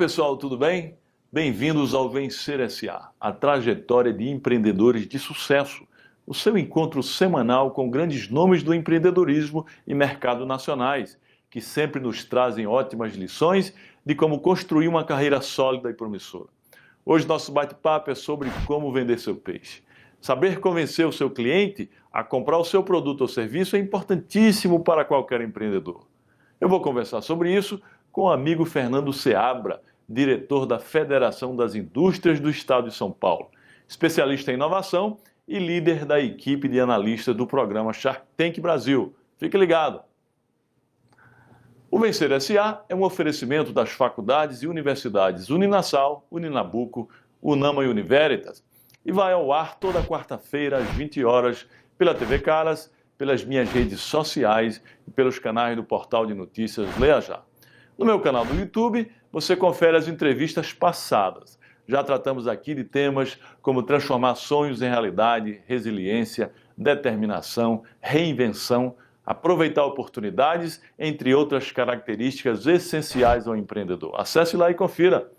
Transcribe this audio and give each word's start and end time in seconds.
pessoal, 0.00 0.34
tudo 0.34 0.56
bem? 0.56 0.96
Bem-vindos 1.30 1.92
ao 1.92 2.08
Vencer 2.08 2.70
SA, 2.70 3.10
a 3.20 3.32
trajetória 3.32 4.10
de 4.14 4.30
empreendedores 4.30 5.06
de 5.06 5.18
sucesso. 5.18 5.86
O 6.26 6.32
seu 6.32 6.56
encontro 6.56 7.02
semanal 7.02 7.72
com 7.72 7.90
grandes 7.90 8.30
nomes 8.30 8.62
do 8.62 8.72
empreendedorismo 8.72 9.66
e 9.86 9.94
mercado 9.94 10.46
nacionais, 10.46 11.18
que 11.50 11.60
sempre 11.60 12.00
nos 12.00 12.24
trazem 12.24 12.66
ótimas 12.66 13.14
lições 13.14 13.74
de 14.02 14.14
como 14.14 14.40
construir 14.40 14.88
uma 14.88 15.04
carreira 15.04 15.42
sólida 15.42 15.90
e 15.90 15.94
promissora. 15.94 16.48
Hoje 17.04 17.28
nosso 17.28 17.52
bate-papo 17.52 18.10
é 18.10 18.14
sobre 18.14 18.48
como 18.66 18.90
vender 18.90 19.18
seu 19.18 19.36
peixe. 19.36 19.82
Saber 20.18 20.60
convencer 20.60 21.06
o 21.06 21.12
seu 21.12 21.28
cliente 21.28 21.90
a 22.10 22.24
comprar 22.24 22.56
o 22.56 22.64
seu 22.64 22.82
produto 22.82 23.20
ou 23.20 23.28
serviço 23.28 23.76
é 23.76 23.78
importantíssimo 23.78 24.82
para 24.82 25.04
qualquer 25.04 25.42
empreendedor. 25.42 26.06
Eu 26.58 26.70
vou 26.70 26.80
conversar 26.80 27.20
sobre 27.20 27.54
isso 27.54 27.78
com 28.10 28.22
o 28.22 28.30
amigo 28.30 28.64
Fernando 28.64 29.12
Seabra, 29.12 29.82
diretor 30.10 30.66
da 30.66 30.80
Federação 30.80 31.54
das 31.54 31.76
Indústrias 31.76 32.40
do 32.40 32.50
Estado 32.50 32.88
de 32.88 32.94
São 32.94 33.12
Paulo, 33.12 33.48
especialista 33.86 34.50
em 34.50 34.54
inovação 34.54 35.18
e 35.46 35.58
líder 35.60 36.04
da 36.04 36.18
equipe 36.18 36.68
de 36.68 36.80
analistas 36.80 37.36
do 37.36 37.46
programa 37.46 37.92
Shark 37.92 38.22
Tank 38.36 38.58
Brasil. 38.60 39.14
Fique 39.38 39.56
ligado! 39.56 40.02
O 41.88 41.98
Vencer 41.98 42.40
SA 42.40 42.84
é 42.88 42.94
um 42.94 43.02
oferecimento 43.02 43.72
das 43.72 43.90
faculdades 43.90 44.62
e 44.62 44.66
universidades 44.66 45.48
Uninasal, 45.48 46.26
Uninabuco, 46.30 47.08
Unama 47.40 47.84
e 47.84 47.88
Univeritas 47.88 48.64
e 49.04 49.12
vai 49.12 49.32
ao 49.32 49.52
ar 49.52 49.78
toda 49.78 50.02
quarta-feira 50.02 50.78
às 50.78 50.88
20 50.90 51.24
horas 51.24 51.66
pela 51.96 52.14
TV 52.14 52.38
Caras, 52.38 52.92
pelas 53.16 53.44
minhas 53.44 53.70
redes 53.70 54.00
sociais 54.00 54.82
e 55.06 55.10
pelos 55.10 55.38
canais 55.38 55.76
do 55.76 55.84
portal 55.84 56.26
de 56.26 56.34
notícias 56.34 56.88
Leia 56.98 57.20
Já. 57.20 57.42
No 57.98 58.06
meu 58.06 58.20
canal 58.20 58.44
do 58.44 58.54
YouTube, 58.54 59.10
você 59.32 59.56
confere 59.56 59.96
as 59.96 60.08
entrevistas 60.08 60.72
passadas. 60.72 61.58
Já 61.86 62.02
tratamos 62.04 62.46
aqui 62.46 62.74
de 62.74 62.84
temas 62.84 63.38
como 63.60 63.82
transformar 63.82 64.34
sonhos 64.34 64.82
em 64.82 64.88
realidade, 64.88 65.60
resiliência, 65.66 66.52
determinação, 66.76 67.82
reinvenção, 68.00 68.94
aproveitar 69.24 69.84
oportunidades, 69.84 70.80
entre 70.98 71.34
outras 71.34 71.70
características 71.70 72.66
essenciais 72.66 73.46
ao 73.46 73.56
empreendedor. 73.56 74.14
Acesse 74.20 74.56
lá 74.56 74.70
e 74.70 74.74
confira. 74.74 75.30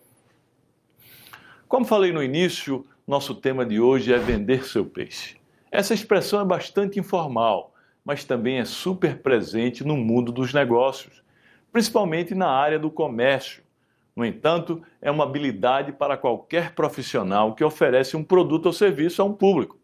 Como 1.67 1.85
falei 1.85 2.11
no 2.11 2.21
início, 2.21 2.85
nosso 3.07 3.35
tema 3.35 3.65
de 3.65 3.79
hoje 3.79 4.13
é 4.13 4.17
vender 4.17 4.65
seu 4.65 4.85
peixe. 4.85 5.37
Essa 5.71 5.93
expressão 5.93 6.41
é 6.41 6.45
bastante 6.45 6.99
informal, 6.99 7.73
mas 8.03 8.23
também 8.23 8.59
é 8.59 8.65
super 8.65 9.19
presente 9.19 9.83
no 9.85 9.95
mundo 9.95 10.31
dos 10.31 10.53
negócios, 10.53 11.23
principalmente 11.71 12.35
na 12.35 12.49
área 12.49 12.77
do 12.77 12.91
comércio. 12.91 13.63
No 14.15 14.25
entanto, 14.25 14.81
é 15.01 15.09
uma 15.09 15.23
habilidade 15.23 15.91
para 15.91 16.17
qualquer 16.17 16.73
profissional 16.75 17.55
que 17.55 17.63
oferece 17.63 18.17
um 18.17 18.23
produto 18.23 18.65
ou 18.67 18.73
serviço 18.73 19.21
a 19.21 19.25
um 19.25 19.33
público. 19.33 19.79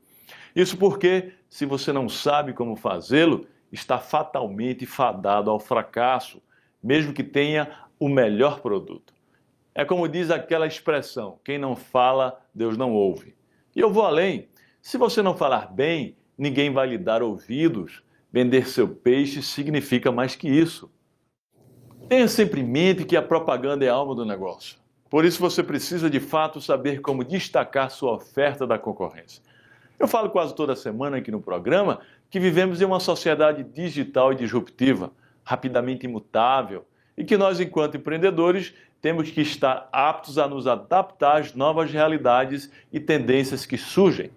Isso 0.55 0.77
porque, 0.77 1.33
se 1.49 1.65
você 1.65 1.93
não 1.93 2.09
sabe 2.09 2.53
como 2.53 2.75
fazê-lo, 2.75 3.47
está 3.71 3.99
fatalmente 3.99 4.85
fadado 4.85 5.49
ao 5.49 5.59
fracasso, 5.59 6.41
mesmo 6.83 7.13
que 7.13 7.23
tenha 7.23 7.69
o 7.99 8.09
melhor 8.09 8.59
produto. 8.59 9.13
É 9.73 9.85
como 9.85 10.07
diz 10.07 10.31
aquela 10.31 10.67
expressão: 10.67 11.39
quem 11.43 11.57
não 11.57 11.75
fala, 11.75 12.39
Deus 12.53 12.75
não 12.75 12.93
ouve. 12.93 13.35
E 13.75 13.79
eu 13.79 13.91
vou 13.91 14.03
além. 14.03 14.49
Se 14.81 14.97
você 14.97 15.21
não 15.21 15.37
falar 15.37 15.71
bem, 15.71 16.17
ninguém 16.37 16.71
vai 16.71 16.87
lhe 16.87 16.97
dar 16.97 17.21
ouvidos. 17.21 18.03
Vender 18.31 18.67
seu 18.67 18.87
peixe 18.87 19.41
significa 19.41 20.11
mais 20.11 20.35
que 20.35 20.49
isso. 20.49 20.91
Tenha 22.07 22.27
sempre 22.29 22.61
em 22.61 22.63
mente 22.63 23.03
que 23.03 23.17
a 23.17 23.21
propaganda 23.21 23.83
é 23.83 23.89
a 23.89 23.93
alma 23.93 24.15
do 24.15 24.23
negócio. 24.23 24.77
Por 25.09 25.25
isso 25.25 25.41
você 25.41 25.61
precisa 25.61 26.09
de 26.09 26.21
fato 26.21 26.61
saber 26.61 27.01
como 27.01 27.21
destacar 27.21 27.91
sua 27.91 28.13
oferta 28.13 28.65
da 28.65 28.79
concorrência. 28.79 29.43
Eu 29.99 30.07
falo 30.07 30.29
quase 30.29 30.55
toda 30.55 30.73
semana 30.73 31.17
aqui 31.17 31.31
no 31.31 31.41
programa 31.41 31.99
que 32.29 32.39
vivemos 32.39 32.81
em 32.81 32.85
uma 32.85 33.01
sociedade 33.01 33.61
digital 33.61 34.31
e 34.31 34.37
disruptiva, 34.37 35.11
rapidamente 35.43 36.05
imutável, 36.05 36.85
e 37.17 37.25
que 37.25 37.35
nós, 37.35 37.59
enquanto 37.59 37.97
empreendedores, 37.97 38.73
temos 39.01 39.29
que 39.29 39.41
estar 39.41 39.89
aptos 39.91 40.37
a 40.37 40.47
nos 40.47 40.65
adaptar 40.65 41.41
às 41.41 41.53
novas 41.53 41.91
realidades 41.91 42.71
e 42.91 43.01
tendências 43.01 43.65
que 43.65 43.77
surgem. 43.77 44.31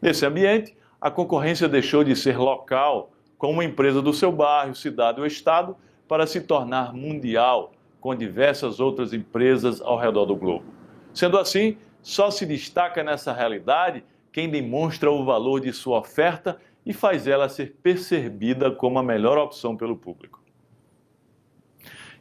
Nesse 0.00 0.26
ambiente, 0.26 0.76
a 1.00 1.08
concorrência 1.08 1.68
deixou 1.68 2.02
de 2.02 2.16
ser 2.16 2.36
local, 2.36 3.12
com 3.38 3.52
uma 3.52 3.64
empresa 3.64 4.02
do 4.02 4.12
seu 4.12 4.32
bairro, 4.32 4.74
cidade 4.74 5.20
ou 5.20 5.26
estado, 5.26 5.76
para 6.12 6.26
se 6.26 6.42
tornar 6.42 6.92
mundial, 6.92 7.72
com 7.98 8.14
diversas 8.14 8.80
outras 8.80 9.14
empresas 9.14 9.80
ao 9.80 9.96
redor 9.96 10.26
do 10.26 10.36
globo. 10.36 10.66
Sendo 11.14 11.38
assim, 11.38 11.78
só 12.02 12.30
se 12.30 12.44
destaca 12.44 13.02
nessa 13.02 13.32
realidade 13.32 14.04
quem 14.30 14.50
demonstra 14.50 15.10
o 15.10 15.24
valor 15.24 15.58
de 15.58 15.72
sua 15.72 16.00
oferta 16.00 16.60
e 16.84 16.92
faz 16.92 17.26
ela 17.26 17.48
ser 17.48 17.78
percebida 17.82 18.70
como 18.70 18.98
a 18.98 19.02
melhor 19.02 19.38
opção 19.38 19.74
pelo 19.74 19.96
público. 19.96 20.42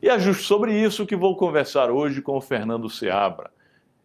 E 0.01 0.07
é 0.07 0.17
justo 0.17 0.43
sobre 0.43 0.73
isso 0.73 1.05
que 1.05 1.17
vou 1.17 1.35
conversar 1.35 1.91
hoje 1.91 2.21
com 2.21 2.37
o 2.37 2.41
Fernando 2.41 2.89
Seabra. 2.89 3.51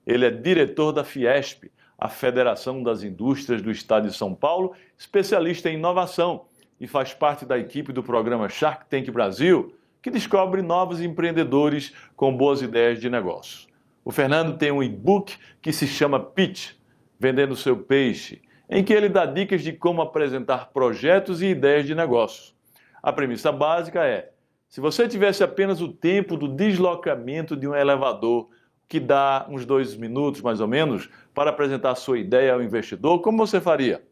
Ele 0.04 0.26
é 0.26 0.30
diretor 0.32 0.90
da 0.90 1.04
Fiesp, 1.04 1.70
a 1.96 2.08
Federação 2.08 2.82
das 2.82 3.04
Indústrias 3.04 3.62
do 3.62 3.70
Estado 3.70 4.08
de 4.08 4.16
São 4.16 4.34
Paulo, 4.34 4.72
especialista 4.98 5.70
em 5.70 5.74
inovação 5.74 6.44
e 6.80 6.86
faz 6.86 7.14
parte 7.14 7.44
da 7.44 7.58
equipe 7.58 7.92
do 7.92 8.02
programa 8.02 8.48
Shark 8.48 8.86
Tank 8.88 9.10
Brasil, 9.10 9.74
que 10.06 10.10
descobre 10.12 10.62
novos 10.62 11.00
empreendedores 11.00 11.92
com 12.14 12.32
boas 12.32 12.62
ideias 12.62 13.00
de 13.00 13.10
negócio. 13.10 13.68
O 14.04 14.12
Fernando 14.12 14.56
tem 14.56 14.70
um 14.70 14.80
e-book 14.80 15.36
que 15.60 15.72
se 15.72 15.84
chama 15.84 16.20
Pitch, 16.20 16.74
Vendendo 17.18 17.56
Seu 17.56 17.76
Peixe, 17.76 18.40
em 18.70 18.84
que 18.84 18.92
ele 18.92 19.08
dá 19.08 19.26
dicas 19.26 19.64
de 19.64 19.72
como 19.72 20.00
apresentar 20.00 20.66
projetos 20.66 21.42
e 21.42 21.46
ideias 21.46 21.86
de 21.86 21.92
negócio. 21.92 22.54
A 23.02 23.12
premissa 23.12 23.50
básica 23.50 24.06
é 24.06 24.30
se 24.68 24.80
você 24.80 25.08
tivesse 25.08 25.42
apenas 25.42 25.80
o 25.80 25.92
tempo 25.92 26.36
do 26.36 26.46
deslocamento 26.46 27.56
de 27.56 27.66
um 27.66 27.74
elevador, 27.74 28.48
que 28.86 29.00
dá 29.00 29.44
uns 29.50 29.66
dois 29.66 29.96
minutos 29.96 30.40
mais 30.40 30.60
ou 30.60 30.68
menos, 30.68 31.10
para 31.34 31.50
apresentar 31.50 31.96
sua 31.96 32.20
ideia 32.20 32.54
ao 32.54 32.62
investidor, 32.62 33.18
como 33.22 33.44
você 33.44 33.60
faria? 33.60 34.04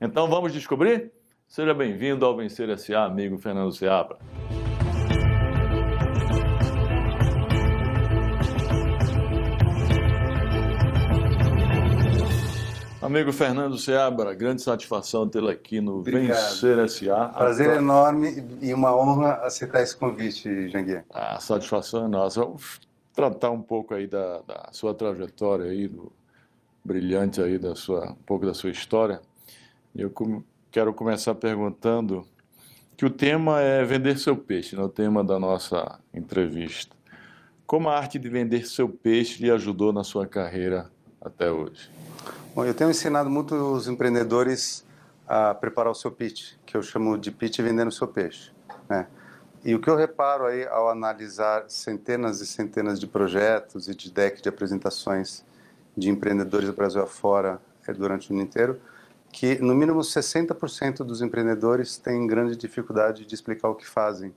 Então 0.00 0.28
vamos 0.28 0.52
descobrir? 0.52 1.10
Seja 1.48 1.74
bem-vindo 1.74 2.24
ao 2.24 2.36
Vencer 2.36 2.70
S.A., 2.70 3.04
amigo 3.04 3.36
Fernando 3.36 3.72
Seabra. 3.72 4.16
Amigo 13.04 13.34
Fernando 13.34 13.76
Seabra, 13.76 14.32
grande 14.32 14.62
satisfação 14.62 15.28
tê-lo 15.28 15.50
aqui 15.50 15.78
no 15.78 15.98
Obrigado. 15.98 16.38
Vencer 16.38 16.78
S.A. 16.78 17.26
Prazer 17.28 17.68
a... 17.68 17.76
enorme 17.76 18.42
e 18.62 18.72
uma 18.72 18.96
honra 18.96 19.34
aceitar 19.42 19.82
esse 19.82 19.94
convite, 19.94 20.70
Janguier. 20.70 21.04
A 21.10 21.38
satisfação 21.38 22.06
é 22.06 22.08
nossa. 22.08 22.40
Vamos 22.40 22.80
tratar 23.12 23.50
um 23.50 23.60
pouco 23.60 23.92
aí 23.92 24.06
da, 24.06 24.40
da 24.40 24.70
sua 24.72 24.94
trajetória 24.94 25.66
aí, 25.66 25.86
do 25.86 26.10
brilhante 26.82 27.42
aí 27.42 27.58
da 27.58 27.74
sua, 27.76 28.12
um 28.12 28.24
pouco 28.24 28.46
da 28.46 28.54
sua 28.54 28.70
história. 28.70 29.20
Eu 29.94 30.10
quero 30.70 30.94
começar 30.94 31.34
perguntando 31.34 32.26
que 32.96 33.04
o 33.04 33.10
tema 33.10 33.60
é 33.60 33.84
vender 33.84 34.18
seu 34.18 34.34
peixe, 34.34 34.74
né? 34.76 34.82
o 34.82 34.88
tema 34.88 35.22
da 35.22 35.38
nossa 35.38 36.00
entrevista. 36.14 36.96
Como 37.66 37.90
a 37.90 37.98
arte 37.98 38.18
de 38.18 38.30
vender 38.30 38.66
seu 38.66 38.88
peixe 38.88 39.42
lhe 39.42 39.50
ajudou 39.50 39.92
na 39.92 40.02
sua 40.02 40.26
carreira 40.26 40.90
até 41.20 41.52
hoje? 41.52 41.90
Bom, 42.54 42.64
eu 42.64 42.72
tenho 42.72 42.88
ensinado 42.88 43.28
muito 43.28 43.52
os 43.52 43.88
empreendedores 43.88 44.86
a 45.26 45.52
preparar 45.52 45.90
o 45.90 45.94
seu 45.94 46.08
pitch, 46.08 46.52
que 46.64 46.76
eu 46.76 46.84
chamo 46.84 47.18
de 47.18 47.32
pitch 47.32 47.58
vendendo 47.58 47.88
o 47.88 47.92
seu 47.92 48.06
peixe. 48.06 48.52
Né? 48.88 49.08
E 49.64 49.74
o 49.74 49.80
que 49.80 49.90
eu 49.90 49.96
reparo 49.96 50.46
aí 50.46 50.64
ao 50.68 50.88
analisar 50.88 51.64
centenas 51.68 52.40
e 52.40 52.46
centenas 52.46 53.00
de 53.00 53.08
projetos 53.08 53.88
e 53.88 53.94
de 53.96 54.08
deck 54.08 54.40
de 54.40 54.48
apresentações 54.48 55.44
de 55.96 56.08
empreendedores 56.08 56.68
do 56.68 56.72
Brasil 56.72 57.02
afora 57.02 57.60
é, 57.88 57.92
durante 57.92 58.30
o 58.30 58.34
ano 58.34 58.44
inteiro, 58.44 58.80
que 59.32 59.58
no 59.60 59.74
mínimo 59.74 59.98
60% 59.98 60.98
dos 60.98 61.22
empreendedores 61.22 61.98
têm 61.98 62.24
grande 62.24 62.54
dificuldade 62.54 63.26
de 63.26 63.34
explicar 63.34 63.68
o 63.68 63.74
que 63.74 63.84
fazem, 63.84 64.32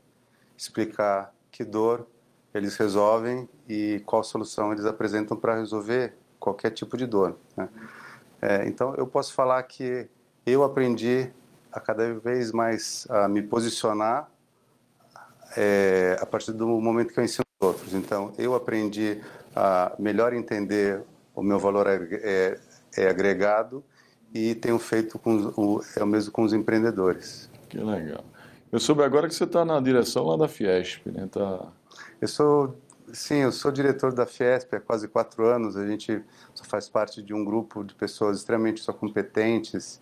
explicar 0.57 1.31
que 1.51 1.63
dor 1.63 2.07
eles 2.51 2.77
resolvem 2.77 3.47
e 3.69 4.01
qual 4.07 4.23
solução 4.23 4.73
eles 4.73 4.85
apresentam 4.85 5.37
para 5.37 5.53
resolver 5.53 6.15
qualquer 6.39 6.71
tipo 6.71 6.97
de 6.97 7.05
dor. 7.05 7.37
Né? 7.55 7.69
É, 8.41 8.67
então, 8.67 8.93
eu 8.95 9.07
posso 9.07 9.33
falar 9.33 9.61
que 9.63 10.07
eu 10.45 10.63
aprendi 10.63 11.29
a 11.71 11.79
cada 11.79 12.13
vez 12.13 12.51
mais 12.51 13.07
a 13.09 13.27
me 13.27 13.41
posicionar 13.41 14.29
é, 15.55 16.17
a 16.19 16.25
partir 16.25 16.51
do 16.51 16.67
momento 16.67 17.13
que 17.13 17.19
eu 17.19 17.23
ensino 17.23 17.45
os 17.59 17.67
outros. 17.67 17.93
Então, 17.93 18.33
eu 18.37 18.55
aprendi 18.55 19.21
a 19.55 19.93
melhor 19.97 20.33
entender 20.33 21.01
o 21.35 21.41
meu 21.41 21.59
valor 21.59 21.87
é, 21.87 21.99
é, 22.11 22.59
é 22.95 23.09
agregado 23.09 23.83
e 24.33 24.55
tenho 24.55 24.77
feito 24.77 25.17
com 25.17 25.53
o, 25.55 25.81
é 25.95 26.03
o 26.03 26.07
mesmo 26.07 26.31
com 26.31 26.43
os 26.43 26.53
empreendedores. 26.53 27.49
Que 27.69 27.77
legal. 27.79 28.23
Eu 28.71 28.79
soube 28.79 29.03
agora 29.03 29.27
que 29.27 29.35
você 29.35 29.45
está 29.45 29.63
na 29.63 29.79
direção 29.79 30.25
lá 30.25 30.37
da 30.37 30.47
Fiesp, 30.47 31.07
né? 31.07 31.27
Tá... 31.31 31.67
Eu 32.19 32.27
sou 32.27 32.77
Sim, 33.13 33.35
eu 33.35 33.53
sou 33.53 33.71
diretor 33.71 34.13
da 34.13 34.25
Fiesp 34.25 34.73
há 34.73 34.81
quase 34.81 35.07
quatro 35.07 35.45
anos. 35.47 35.77
A 35.77 35.87
gente 35.87 36.23
faz 36.63 36.89
parte 36.89 37.21
de 37.21 37.33
um 37.33 37.43
grupo 37.43 37.83
de 37.83 37.95
pessoas 37.95 38.37
extremamente 38.37 38.81
só 38.81 38.91
competentes 38.91 40.01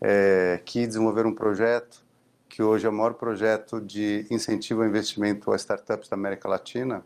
é, 0.00 0.60
que 0.64 0.86
desenvolveram 0.86 1.30
um 1.30 1.34
projeto 1.34 2.04
que 2.48 2.62
hoje 2.62 2.86
é 2.86 2.88
o 2.88 2.92
maior 2.92 3.14
projeto 3.14 3.80
de 3.80 4.26
incentivo 4.30 4.82
ao 4.82 4.86
investimento 4.86 5.52
a 5.52 5.56
startups 5.56 6.08
da 6.08 6.14
América 6.14 6.48
Latina. 6.48 7.04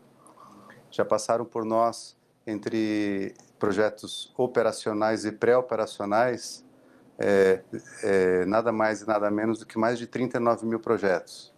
Já 0.91 1.03
passaram 1.03 1.43
por 1.43 1.65
nós 1.65 2.15
entre 2.45 3.33
projetos 3.57 4.31
operacionais 4.37 5.25
e 5.25 5.31
pré-operacionais 5.31 6.63
é, 7.17 7.63
é, 8.03 8.45
nada 8.45 8.71
mais 8.71 9.01
e 9.01 9.07
nada 9.07 9.31
menos 9.31 9.57
do 9.57 9.65
que 9.65 9.79
mais 9.79 9.97
de 9.97 10.05
39 10.05 10.67
mil 10.67 10.79
projetos. 10.79 11.51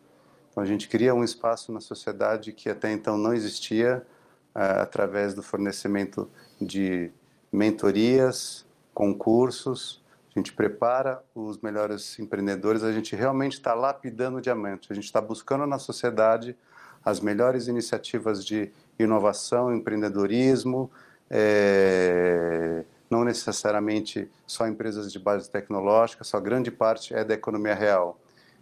Então 0.51 0.61
a 0.61 0.65
gente 0.65 0.89
cria 0.89 1.15
um 1.15 1.23
espaço 1.23 1.71
na 1.71 1.79
sociedade 1.79 2.51
que 2.51 2.69
até 2.69 2.91
então 2.91 3.17
não 3.17 3.33
existia 3.33 4.05
é, 4.53 4.61
através 4.81 5.33
do 5.33 5.41
fornecimento 5.41 6.29
de 6.59 7.09
mentorias, 7.51 8.65
concursos. 8.93 10.03
A 10.35 10.39
gente 10.39 10.53
prepara 10.53 11.23
os 11.33 11.57
melhores 11.61 12.19
empreendedores. 12.19 12.83
A 12.83 12.91
gente 12.91 13.15
realmente 13.15 13.53
está 13.53 13.73
lapidando 13.73 14.41
diamante. 14.41 14.91
A 14.91 14.95
gente 14.95 15.05
está 15.05 15.21
buscando 15.21 15.65
na 15.65 15.79
sociedade 15.79 16.55
as 17.03 17.19
melhores 17.19 17.67
iniciativas 17.67 18.45
de 18.45 18.71
inovação, 18.99 19.73
empreendedorismo, 19.73 20.91
é, 21.29 22.83
não 23.09 23.23
necessariamente 23.23 24.29
só 24.45 24.67
empresas 24.67 25.11
de 25.11 25.17
base 25.17 25.49
tecnológica, 25.49 26.23
só 26.23 26.39
grande 26.39 26.69
parte 26.69 27.13
é 27.13 27.23
da 27.23 27.33
economia 27.33 27.73
real. 27.73 28.19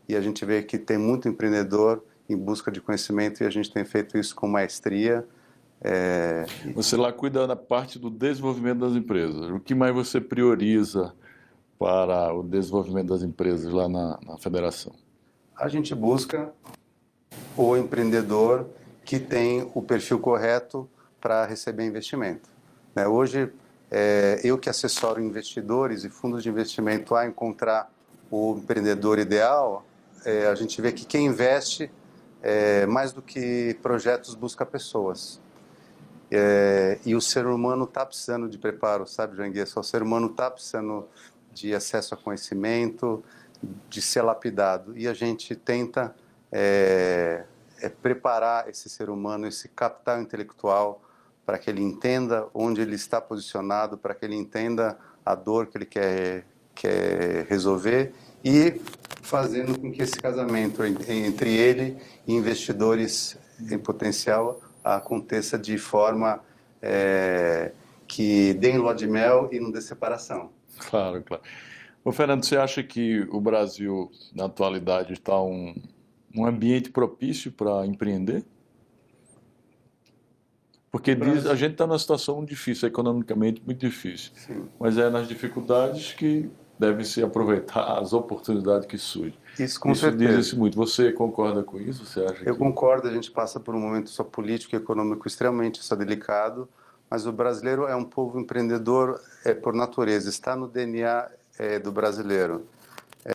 E 0.10 0.16
a 0.16 0.22
gente 0.22 0.44
vê 0.44 0.64
que 0.64 0.80
tem 0.80 0.98
muito 0.98 1.30
empreendedor 1.30 2.04
em 2.28 2.36
busca 2.36 2.72
de 2.72 2.82
conhecimento 2.82 3.44
e 3.44 3.46
a 3.46 3.50
gente 3.52 3.72
tem 3.72 3.86
feito 3.86 4.18
isso 4.18 4.36
com 4.36 4.48
maestria. 4.48 5.24
É... 5.82 6.48
Você 6.74 6.98
lá 6.98 7.14
cuida 7.14 7.46
da 7.46 7.56
parte 7.56 8.00
do 8.00 8.10
desenvolvimento 8.10 8.80
das 8.80 8.94
empresas. 8.94 9.52
O 9.52 9.60
que 9.60 9.76
mais 9.76 9.94
você 9.94 10.20
prioriza 10.20 11.14
para 11.78 12.34
o 12.34 12.42
desenvolvimento 12.42 13.10
das 13.10 13.22
empresas 13.22 13.72
lá 13.72 13.88
na, 13.88 14.20
na 14.26 14.38
federação? 14.40 14.94
A 15.56 15.68
gente 15.68 15.94
busca 15.94 16.52
o 17.56 17.78
empreendedor 17.78 18.66
que 19.06 19.20
tem 19.20 19.70
o 19.76 19.82
perfil 19.84 20.18
correto 20.18 20.90
para 21.22 21.46
receber 21.46 21.86
investimento. 21.86 22.50
Né? 22.96 23.08
Hoje, 23.08 23.52
é, 23.92 24.42
eu 24.44 24.58
que 24.58 24.72
assessoro 24.72 25.22
investidores 25.22 26.04
e 26.04 26.10
fundos 26.10 26.42
de 26.42 26.50
investimento 26.50 27.14
a 27.14 27.28
encontrar 27.28 27.92
o 28.32 28.58
empreendedor 28.58 29.20
ideal, 29.20 29.86
é, 30.26 30.48
a 30.48 30.56
gente 30.56 30.82
vê 30.82 30.92
que 30.92 31.06
quem 31.06 31.28
investe, 31.28 31.92
é, 32.42 32.86
mais 32.86 33.12
do 33.12 33.22
que 33.22 33.78
projetos, 33.82 34.36
busca 34.36 34.66
pessoas. 34.66 35.42
É, 36.32 37.00
e 37.06 37.16
o 37.16 37.22
ser 37.22 37.48
humano 37.48 37.86
está 37.86 38.06
precisando 38.06 38.48
de 38.48 38.58
preparo, 38.58 39.08
sabe, 39.08 39.36
Janguia? 39.36 39.66
O 39.76 39.84
ser 39.84 40.04
humano 40.04 40.28
está 40.28 40.50
precisando 40.50 41.08
de 41.52 41.74
acesso 41.74 42.14
a 42.14 42.18
conhecimento, 42.18 43.24
de 43.90 44.02
ser 44.02 44.22
lapidado. 44.22 44.98
E 44.98 45.08
a 45.08 45.14
gente 45.14 45.56
tenta 45.56 46.16
é, 46.52 47.46
é 47.82 47.90
preparar 47.90 48.70
esse 48.70 48.90
ser 48.90 49.10
humano, 49.10 49.48
esse 49.48 49.68
capital 49.70 50.22
intelectual, 50.22 51.02
para 51.46 51.58
que 51.58 51.70
ele 51.70 51.82
entenda 51.82 52.48
onde 52.54 52.82
ele 52.82 52.96
está 52.96 53.20
posicionado, 53.20 53.98
para 53.98 54.14
que 54.14 54.24
ele 54.24 54.36
entenda 54.36 54.98
a 55.26 55.34
dor 55.34 55.68
que 55.68 55.78
ele 55.78 55.86
quer, 55.86 56.46
quer 56.76 57.46
resolver 57.50 58.14
e 58.44 58.80
fazendo 59.22 59.80
com 59.80 59.92
que 59.92 60.02
esse 60.02 60.18
casamento 60.18 60.84
entre 60.84 61.56
ele 61.56 61.98
e 62.28 62.34
investidores 62.34 63.38
em 63.60 63.78
potencial 63.78 64.62
aconteça 64.84 65.58
de 65.58 65.78
forma 65.78 66.42
é, 66.82 67.72
que 68.08 68.54
dê 68.56 68.72
em 68.72 68.78
lua 68.78 68.94
de 68.94 69.08
mel 69.08 69.50
e 69.52 69.60
não 69.60 69.72
dê 69.72 69.82
separação. 69.82 70.52
Claro, 70.78 71.22
claro. 71.24 71.44
Ô, 72.04 72.12
Fernando, 72.12 72.44
você 72.44 72.58
acha 72.58 72.82
que 72.82 73.28
o 73.30 73.42
Brasil, 73.42 74.10
na 74.34 74.46
atualidade, 74.46 75.14
está 75.14 75.42
um, 75.42 75.76
um 76.34 76.46
ambiente 76.46 76.90
propício 76.90 77.52
para 77.52 77.86
empreender? 77.86 78.44
Porque 80.92 81.14
diz, 81.14 81.46
a 81.46 81.56
gente 81.56 81.74
está 81.74 81.86
numa 81.86 82.00
situação 82.00 82.44
difícil, 82.44 82.88
economicamente 82.88 83.62
muito 83.64 83.80
difícil. 83.80 84.32
Sim. 84.36 84.68
Mas 84.80 84.98
é 84.98 85.10
nas 85.10 85.28
dificuldades 85.28 86.14
que 86.14 86.50
devem 86.80 87.04
se 87.04 87.22
aproveitar 87.22 87.84
as 88.00 88.14
oportunidades 88.14 88.88
que 88.88 88.98
surgem. 88.98 89.38
Isso 89.60 89.80
com 89.80 89.92
isso 89.92 90.02
certeza. 90.02 90.38
diz 90.38 90.54
muito. 90.54 90.78
Você 90.78 91.12
concorda 91.12 91.62
com 91.62 91.80
isso? 91.80 92.06
Você 92.06 92.22
acha 92.22 92.44
Eu 92.46 92.54
que... 92.54 92.60
concordo. 92.60 93.08
A 93.08 93.12
gente 93.12 93.30
passa 93.30 93.60
por 93.60 93.76
um 93.76 93.80
momento 93.80 94.10
só 94.10 94.24
político 94.24 94.74
e 94.76 94.78
econômico 94.78 95.28
extremamente 95.28 95.84
só 95.84 95.96
delicado, 95.96 96.70
mas 97.10 97.28
o 97.28 97.32
brasileiro 97.34 97.86
é 97.86 97.96
um 97.96 98.06
povo 98.06 98.40
empreendedor 98.40 99.20
é, 99.44 99.54
por 99.54 99.74
natureza. 99.74 100.30
Está 100.30 100.56
no 100.56 100.68
DNA 100.68 101.30
é, 101.58 101.78
do 101.78 101.92
brasileiro. 101.92 102.66
É, 103.26 103.34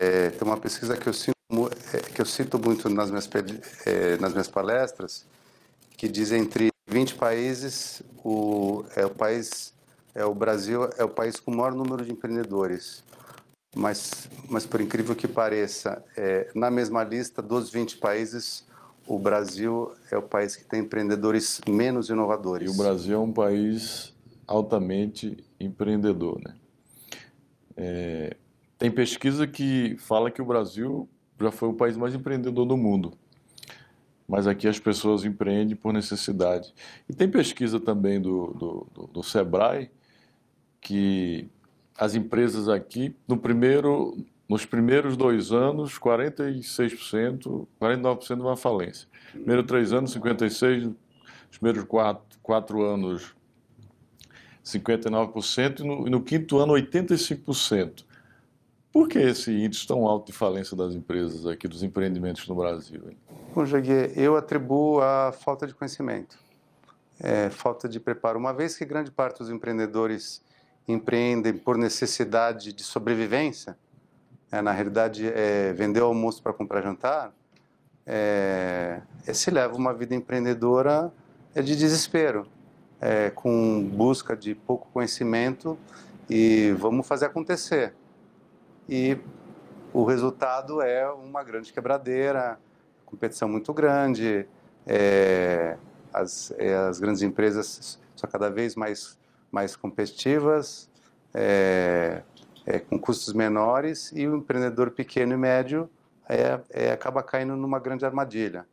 é, 0.00 0.30
tem 0.30 0.48
uma 0.48 0.56
pesquisa 0.56 0.96
que 0.96 1.06
eu, 1.06 1.12
cito, 1.12 1.36
é, 1.92 1.98
que 1.98 2.20
eu 2.22 2.26
cito 2.26 2.58
muito 2.58 2.88
nas 2.88 3.10
minhas, 3.10 3.28
é, 3.84 4.16
nas 4.16 4.32
minhas 4.32 4.48
palestras, 4.48 5.26
que 5.96 6.08
diz 6.08 6.32
entre 6.32 6.70
20 6.88 7.16
países, 7.16 8.02
o, 8.24 8.84
é 8.94 9.04
o 9.04 9.10
país, 9.10 9.74
é 10.16 10.24
o 10.24 10.34
Brasil 10.34 10.88
é 10.96 11.04
o 11.04 11.08
país 11.08 11.38
com 11.38 11.52
o 11.52 11.56
maior 11.56 11.74
número 11.74 12.04
de 12.04 12.10
empreendedores. 12.10 13.04
Mas, 13.74 14.30
mas 14.48 14.64
por 14.64 14.80
incrível 14.80 15.14
que 15.14 15.28
pareça, 15.28 16.02
é, 16.16 16.50
na 16.54 16.70
mesma 16.70 17.04
lista 17.04 17.42
dos 17.42 17.70
20 17.70 17.98
países, 17.98 18.66
o 19.06 19.18
Brasil 19.18 19.92
é 20.10 20.16
o 20.16 20.22
país 20.22 20.56
que 20.56 20.64
tem 20.64 20.80
empreendedores 20.80 21.60
menos 21.68 22.08
inovadores. 22.08 22.70
E 22.70 22.74
o 22.74 22.76
Brasil 22.76 23.14
é 23.14 23.20
um 23.20 23.32
país 23.32 24.14
altamente 24.46 25.44
empreendedor, 25.60 26.40
né? 26.42 26.54
É, 27.76 28.36
tem 28.78 28.90
pesquisa 28.90 29.46
que 29.46 29.96
fala 29.98 30.30
que 30.30 30.40
o 30.40 30.46
Brasil 30.46 31.06
já 31.38 31.50
foi 31.50 31.68
o 31.68 31.74
país 31.74 31.94
mais 31.94 32.14
empreendedor 32.14 32.64
do 32.64 32.76
mundo 32.76 33.12
mas 34.28 34.46
aqui 34.46 34.66
as 34.66 34.78
pessoas 34.78 35.24
empreendem 35.24 35.76
por 35.76 35.92
necessidade. 35.92 36.74
E 37.08 37.14
tem 37.14 37.30
pesquisa 37.30 37.78
também 37.78 38.20
do, 38.20 38.52
do, 38.54 38.86
do, 38.92 39.06
do 39.06 39.22
Sebrae 39.22 39.88
que 40.80 41.48
as 41.98 42.14
empresas 42.14 42.68
aqui, 42.68 43.14
no 43.26 43.36
primeiro, 43.36 44.16
nos 44.48 44.64
primeiros 44.64 45.16
dois 45.16 45.50
anos, 45.52 45.98
46%, 45.98 47.66
49% 47.80 48.38
vão 48.38 48.50
à 48.50 48.56
falência. 48.56 49.08
Primeiro 49.32 49.62
três 49.62 49.92
anos, 49.92 50.14
56%, 50.14 50.94
os 51.50 51.58
primeiros 51.58 51.84
quatro, 51.84 52.38
quatro 52.42 52.82
anos, 52.82 53.34
59%, 54.64 55.80
e 55.80 55.84
no, 55.84 56.06
e 56.06 56.10
no 56.10 56.22
quinto 56.22 56.58
ano, 56.58 56.74
85%. 56.74 58.04
Por 58.92 59.08
que 59.08 59.18
esse 59.18 59.52
índice 59.52 59.86
tão 59.86 60.06
alto 60.06 60.26
de 60.26 60.32
falência 60.32 60.76
das 60.76 60.94
empresas 60.94 61.46
aqui, 61.46 61.68
dos 61.68 61.82
empreendimentos 61.82 62.48
no 62.48 62.54
Brasil? 62.54 63.02
Bom, 63.54 63.66
Jaguier, 63.66 64.10
eu 64.16 64.36
atribuo 64.36 65.00
a 65.02 65.32
falta 65.32 65.66
de 65.66 65.74
conhecimento, 65.74 66.38
é, 67.20 67.50
falta 67.50 67.88
de 67.88 68.00
preparo. 68.00 68.38
Uma 68.38 68.54
vez 68.54 68.76
que 68.76 68.84
grande 68.86 69.10
parte 69.10 69.38
dos 69.38 69.50
empreendedores 69.50 70.42
empreendem 70.86 71.52
por 71.52 71.76
necessidade 71.76 72.72
de 72.72 72.82
sobrevivência, 72.82 73.76
é, 74.50 74.62
na 74.62 74.72
realidade 74.72 75.26
é 75.26 75.72
vender 75.72 76.00
almoço 76.00 76.42
para 76.42 76.52
comprar 76.52 76.82
jantar, 76.82 77.32
é, 78.06 79.00
se 79.32 79.50
leva 79.50 79.74
uma 79.74 79.92
vida 79.92 80.14
empreendedora 80.14 81.12
é 81.54 81.62
de 81.62 81.74
desespero, 81.74 82.46
é, 83.00 83.30
com 83.30 83.82
busca 83.82 84.36
de 84.36 84.54
pouco 84.54 84.88
conhecimento 84.92 85.76
e 86.28 86.72
vamos 86.78 87.06
fazer 87.06 87.26
acontecer. 87.26 87.94
E 88.88 89.18
o 89.92 90.04
resultado 90.04 90.82
é 90.82 91.10
uma 91.10 91.42
grande 91.42 91.72
quebradeira, 91.72 92.60
competição 93.06 93.48
muito 93.48 93.72
grande, 93.72 94.46
é, 94.86 95.76
as, 96.12 96.52
as 96.88 97.00
grandes 97.00 97.22
empresas 97.22 97.98
são 98.14 98.30
cada 98.30 98.50
vez 98.50 98.76
mais, 98.76 99.18
mais 99.50 99.76
competitivas, 99.76 100.90
é, 101.34 102.22
é, 102.64 102.78
com 102.78 102.98
custos 102.98 103.32
menores, 103.32 104.12
e 104.14 104.26
o 104.26 104.36
empreendedor 104.36 104.90
pequeno 104.90 105.34
e 105.34 105.36
médio 105.36 105.88
é, 106.28 106.60
é, 106.70 106.92
acaba 106.92 107.22
caindo 107.22 107.56
numa 107.56 107.78
grande 107.78 108.04
armadilha. 108.04 108.66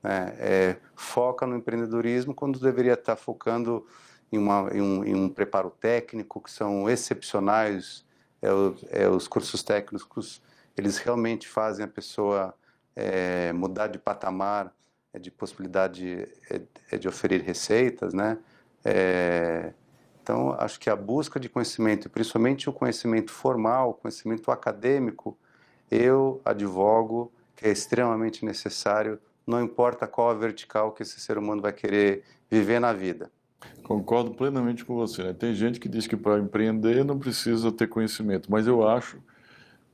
Né? 0.00 0.76
foca 0.94 1.44
no 1.44 1.56
empreendedorismo 1.56 2.32
quando 2.32 2.60
deveria 2.60 2.92
estar 2.92 3.16
focando 3.16 3.84
em, 4.30 4.38
uma, 4.38 4.70
em, 4.72 4.80
um, 4.80 5.04
em 5.04 5.14
um 5.16 5.28
preparo 5.28 5.70
técnico, 5.70 6.40
que 6.40 6.52
são 6.52 6.88
excepcionais, 6.88 8.04
é, 8.90 9.08
os 9.08 9.26
cursos 9.26 9.62
técnicos, 9.62 10.40
eles 10.76 10.98
realmente 10.98 11.48
fazem 11.48 11.84
a 11.84 11.88
pessoa 11.88 12.54
é, 12.94 13.52
mudar 13.52 13.88
de 13.88 13.98
patamar, 13.98 14.72
é, 15.12 15.18
de 15.18 15.30
possibilidade 15.30 16.28
é, 16.50 16.60
é, 16.92 16.98
de 16.98 17.08
oferir 17.08 17.42
receitas, 17.42 18.12
né? 18.12 18.38
É, 18.84 19.72
então, 20.28 20.54
acho 20.58 20.78
que 20.78 20.90
a 20.90 20.94
busca 20.94 21.40
de 21.40 21.48
conhecimento, 21.48 22.10
principalmente 22.10 22.68
o 22.68 22.72
conhecimento 22.72 23.30
formal, 23.30 23.90
o 23.90 23.94
conhecimento 23.94 24.50
acadêmico, 24.50 25.38
eu 25.90 26.38
advogo 26.44 27.32
que 27.56 27.66
é 27.66 27.70
extremamente 27.70 28.44
necessário 28.44 29.18
não 29.46 29.62
importa 29.62 30.06
qual 30.06 30.28
a 30.28 30.34
vertical 30.34 30.92
que 30.92 31.02
esse 31.02 31.18
ser 31.18 31.38
humano 31.38 31.62
vai 31.62 31.72
querer 31.72 32.24
viver 32.50 32.78
na 32.78 32.92
vida. 32.92 33.30
Concordo 33.82 34.32
plenamente 34.32 34.84
com 34.84 34.96
você. 34.96 35.22
Né? 35.22 35.32
Tem 35.32 35.54
gente 35.54 35.80
que 35.80 35.88
diz 35.88 36.06
que 36.06 36.14
para 36.14 36.38
empreender 36.38 37.02
não 37.06 37.18
precisa 37.18 37.72
ter 37.72 37.86
conhecimento, 37.86 38.50
mas 38.52 38.66
eu 38.66 38.86
acho 38.86 39.22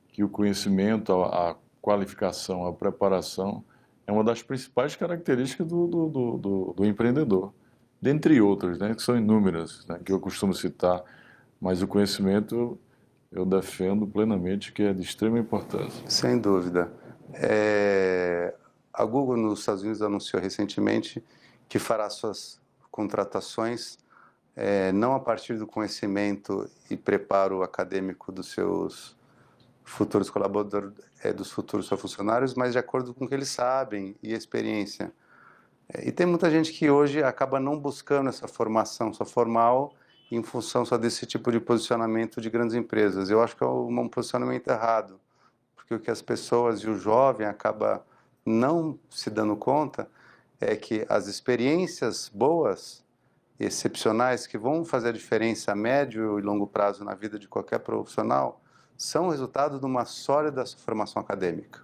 que 0.08 0.24
o 0.24 0.28
conhecimento, 0.28 1.12
a, 1.12 1.50
a 1.50 1.56
qualificação, 1.80 2.66
a 2.66 2.72
preparação 2.72 3.64
é 4.04 4.10
uma 4.10 4.24
das 4.24 4.42
principais 4.42 4.96
características 4.96 5.64
do, 5.64 5.86
do, 5.86 6.08
do, 6.08 6.38
do, 6.38 6.74
do 6.76 6.84
empreendedor, 6.84 7.54
dentre 8.04 8.38
outras, 8.38 8.78
né, 8.78 8.94
que 8.94 9.02
são 9.02 9.16
inúmeras, 9.16 9.86
né, 9.86 9.98
que 10.04 10.12
eu 10.12 10.20
costumo 10.20 10.52
citar, 10.52 11.02
mas 11.58 11.80
o 11.80 11.86
conhecimento 11.86 12.78
eu 13.32 13.46
defendo 13.46 14.06
plenamente 14.06 14.72
que 14.72 14.82
é 14.82 14.92
de 14.92 15.00
extrema 15.00 15.38
importância. 15.38 16.04
Sem 16.06 16.38
dúvida. 16.38 16.92
É... 17.32 18.52
A 18.92 19.06
Google 19.06 19.38
nos 19.38 19.60
Estados 19.60 19.82
Unidos 19.82 20.02
anunciou 20.02 20.40
recentemente 20.40 21.24
que 21.66 21.78
fará 21.78 22.10
suas 22.10 22.60
contratações 22.90 23.96
é, 24.54 24.92
não 24.92 25.14
a 25.14 25.18
partir 25.18 25.56
do 25.56 25.66
conhecimento 25.66 26.70
e 26.88 26.96
preparo 26.96 27.62
acadêmico 27.62 28.30
dos 28.30 28.52
seus 28.52 29.16
futuros 29.82 30.28
colaboradores, 30.30 30.92
é, 31.24 31.32
dos 31.32 31.50
futuros 31.50 31.88
funcionários, 31.88 32.54
mas 32.54 32.72
de 32.72 32.78
acordo 32.78 33.14
com 33.14 33.24
o 33.24 33.28
que 33.28 33.34
eles 33.34 33.48
sabem 33.48 34.14
e 34.22 34.32
experiência. 34.34 35.10
É, 35.88 36.08
e 36.08 36.12
tem 36.12 36.26
muita 36.26 36.50
gente 36.50 36.72
que 36.72 36.90
hoje 36.90 37.22
acaba 37.22 37.60
não 37.60 37.78
buscando 37.78 38.28
essa 38.28 38.48
formação 38.48 39.12
só 39.12 39.24
formal 39.24 39.94
em 40.30 40.42
função 40.42 40.84
só 40.84 40.96
desse 40.96 41.26
tipo 41.26 41.52
de 41.52 41.60
posicionamento 41.60 42.40
de 42.40 42.50
grandes 42.50 42.74
empresas. 42.74 43.30
Eu 43.30 43.42
acho 43.42 43.56
que 43.56 43.62
é 43.62 43.66
um 43.66 44.08
posicionamento 44.08 44.68
errado, 44.68 45.20
porque 45.76 45.94
o 45.94 46.00
que 46.00 46.10
as 46.10 46.22
pessoas 46.22 46.80
e 46.80 46.88
o 46.88 46.96
jovem 46.96 47.46
acaba 47.46 48.04
não 48.44 48.98
se 49.10 49.30
dando 49.30 49.56
conta 49.56 50.08
é 50.60 50.74
que 50.76 51.04
as 51.08 51.26
experiências 51.26 52.30
boas, 52.32 53.04
excepcionais, 53.60 54.46
que 54.46 54.58
vão 54.58 54.84
fazer 54.84 55.10
a 55.10 55.12
diferença 55.12 55.72
a 55.72 55.74
médio 55.74 56.38
e 56.38 56.42
longo 56.42 56.66
prazo 56.66 57.04
na 57.04 57.14
vida 57.14 57.38
de 57.38 57.46
qualquer 57.46 57.78
profissional, 57.80 58.60
são 58.96 59.28
resultado 59.28 59.78
de 59.78 59.84
uma 59.84 60.04
sólida 60.04 60.64
formação 60.78 61.20
acadêmica. 61.20 61.82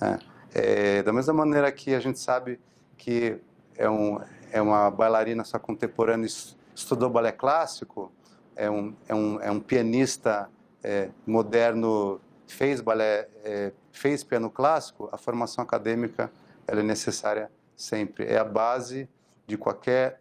Né? 0.00 0.18
É, 0.54 1.02
da 1.02 1.12
mesma 1.12 1.34
maneira 1.34 1.70
que 1.70 1.94
a 1.94 2.00
gente 2.00 2.18
sabe 2.18 2.58
que 2.98 3.38
é, 3.76 3.88
um, 3.88 4.20
é 4.52 4.60
uma 4.60 4.90
bailarina 4.90 5.44
só 5.44 5.58
contemporânea, 5.58 6.28
estudou 6.74 7.08
balé 7.08 7.32
clássico, 7.32 8.12
é 8.54 8.68
um, 8.68 8.92
é 9.08 9.14
um, 9.14 9.40
é 9.40 9.50
um 9.50 9.60
pianista 9.60 10.50
é, 10.82 11.08
moderno, 11.24 12.20
fez 12.46 12.80
balé, 12.80 13.28
é, 13.44 13.72
fez 13.92 14.24
piano 14.24 14.50
clássico, 14.50 15.08
a 15.12 15.16
formação 15.16 15.62
acadêmica 15.62 16.30
ela 16.66 16.80
é 16.80 16.82
necessária 16.82 17.50
sempre. 17.74 18.26
É 18.26 18.36
a 18.36 18.44
base 18.44 19.08
de 19.46 19.56
qualquer 19.56 20.20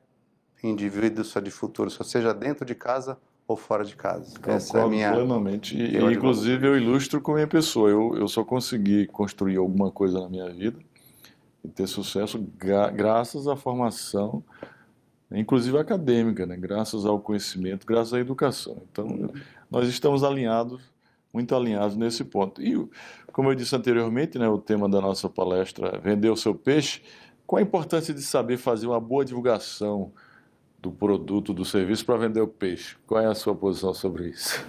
indivíduo 0.63 1.25
só 1.25 1.39
de 1.39 1.51
futuro, 1.51 1.89
seja 1.89 2.33
dentro 2.33 2.65
de 2.65 2.75
casa 2.75 3.17
ou 3.47 3.57
fora 3.57 3.83
de 3.83 3.95
casa. 3.95 4.35
Concordo 4.35 4.57
Essa 4.57 4.79
é 4.79 4.81
a 4.81 4.87
minha 4.87 5.11
plenamente. 5.11 5.75
E, 5.75 5.97
e 5.97 6.13
inclusive 6.13 6.67
eu 6.67 6.77
ilustro 6.77 7.21
com 7.21 7.31
a 7.31 7.35
minha 7.35 7.47
pessoa. 7.47 7.89
Eu, 7.89 8.15
eu 8.15 8.27
só 8.27 8.43
consegui 8.43 9.07
construir 9.07 9.57
alguma 9.57 9.91
coisa 9.91 10.19
na 10.19 10.29
minha 10.29 10.49
vida 10.49 10.79
e 11.67 11.69
ter 11.69 11.87
sucesso 11.87 12.39
gra 12.57 12.89
graças 12.89 13.47
à 13.47 13.55
formação, 13.55 14.43
inclusive 15.29 15.77
acadêmica, 15.77 16.45
né? 16.45 16.55
graças 16.55 17.05
ao 17.05 17.19
conhecimento, 17.19 17.85
graças 17.85 18.13
à 18.13 18.19
educação. 18.19 18.81
Então, 18.89 19.29
nós 19.69 19.87
estamos 19.89 20.23
alinhados, 20.23 20.81
muito 21.33 21.53
alinhados 21.53 21.97
nesse 21.97 22.23
ponto. 22.23 22.61
E, 22.61 22.87
como 23.33 23.51
eu 23.51 23.55
disse 23.55 23.75
anteriormente, 23.75 24.39
né, 24.39 24.47
o 24.47 24.57
tema 24.57 24.87
da 24.87 25.01
nossa 25.01 25.29
palestra 25.29 25.89
é 25.89 25.99
vender 25.99 26.29
o 26.29 26.37
seu 26.37 26.55
peixe. 26.55 27.01
Qual 27.45 27.59
a 27.59 27.61
importância 27.61 28.13
de 28.13 28.21
saber 28.21 28.57
fazer 28.57 28.87
uma 28.87 28.99
boa 28.99 29.25
divulgação 29.25 30.11
do 30.79 30.91
produto, 30.91 31.53
do 31.53 31.65
serviço 31.65 32.05
para 32.05 32.17
vender 32.17 32.41
o 32.41 32.47
peixe? 32.47 32.95
Qual 33.05 33.21
é 33.21 33.25
a 33.25 33.35
sua 33.35 33.53
posição 33.53 33.93
sobre 33.93 34.29
isso? 34.29 34.63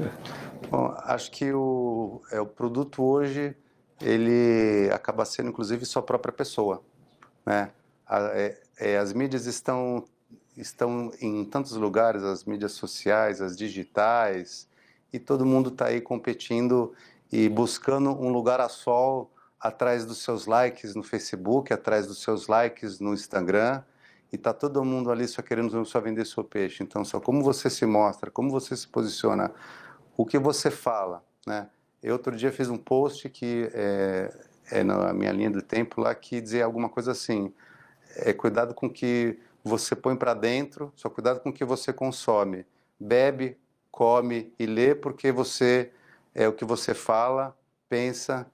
Bom, 0.69 0.93
acho 1.05 1.31
que 1.31 1.53
o, 1.53 2.21
é, 2.33 2.41
o 2.41 2.47
produto 2.47 3.03
hoje 3.05 3.55
ele 4.01 4.91
acaba 4.93 5.25
sendo 5.25 5.51
inclusive 5.51 5.85
sua 5.85 6.03
própria 6.03 6.33
pessoa, 6.33 6.83
né? 7.45 7.71
É, 8.11 8.61
é, 8.79 8.99
as 8.99 9.13
mídias 9.13 9.47
estão 9.47 10.05
estão 10.57 11.13
em 11.21 11.45
tantos 11.45 11.73
lugares, 11.73 12.23
as 12.25 12.45
mídias 12.45 12.73
sociais, 12.73 13.41
as 13.41 13.57
digitais, 13.57 14.69
e 15.13 15.19
todo 15.19 15.47
mundo 15.47 15.69
está 15.69 15.87
aí 15.87 16.01
competindo 16.01 16.93
e 17.31 17.49
buscando 17.49 18.11
um 18.11 18.31
lugar 18.31 18.61
a 18.61 18.69
sol 18.69 19.31
atrás 19.61 20.05
dos 20.05 20.19
seus 20.19 20.47
likes 20.47 20.97
no 20.97 21.03
Facebook, 21.03 21.73
atrás 21.73 22.07
dos 22.07 22.23
seus 22.23 22.49
likes 22.49 22.99
no 22.99 23.15
Instagram, 23.15 23.83
e 24.33 24.37
tá 24.37 24.53
todo 24.53 24.85
mundo 24.85 25.11
ali 25.11 25.27
só 25.29 25.43
querendo 25.43 25.85
só 25.85 26.01
vender 26.01 26.27
seu 26.27 26.45
peixe. 26.45 26.83
Então, 26.83 27.05
só 27.05 27.21
como 27.21 27.43
você 27.43 27.71
se 27.71 27.87
mostra, 27.87 28.31
como 28.31 28.51
você 28.51 28.77
se 28.77 28.87
posiciona, 28.89 29.53
o 30.17 30.27
que 30.27 30.39
você 30.39 30.71
fala, 30.71 31.25
né? 31.47 31.69
Eu 32.03 32.13
outro 32.13 32.37
dia 32.37 32.53
fiz 32.53 32.69
um 32.69 32.77
post 32.77 33.29
que 33.29 33.69
é, 33.75 34.33
é 34.71 34.85
na 34.85 35.13
minha 35.13 35.33
linha 35.33 35.51
do 35.51 35.63
tempo 35.63 36.01
lá 36.01 36.15
que 36.15 36.41
dizia 36.41 36.65
alguma 36.65 36.89
coisa 36.89 37.13
assim: 37.13 37.53
é 38.17 38.33
cuidado 38.33 38.75
com 38.75 38.87
o 38.87 38.91
que 38.91 39.39
você 39.65 39.97
põe 39.97 40.17
para 40.17 40.35
dentro, 40.35 40.93
só 40.95 41.11
cuidado 41.11 41.41
com 41.41 41.51
o 41.51 41.53
que 41.53 41.65
você 41.65 41.93
consome. 41.93 42.65
Bebe, 42.99 43.59
come 43.91 44.53
e 44.59 44.67
lê 44.67 44.95
porque 44.95 45.33
você 45.33 45.93
é 46.35 46.47
o 46.47 46.53
que 46.53 46.65
você 46.65 46.95
fala, 46.95 47.57
pensa 47.89 48.47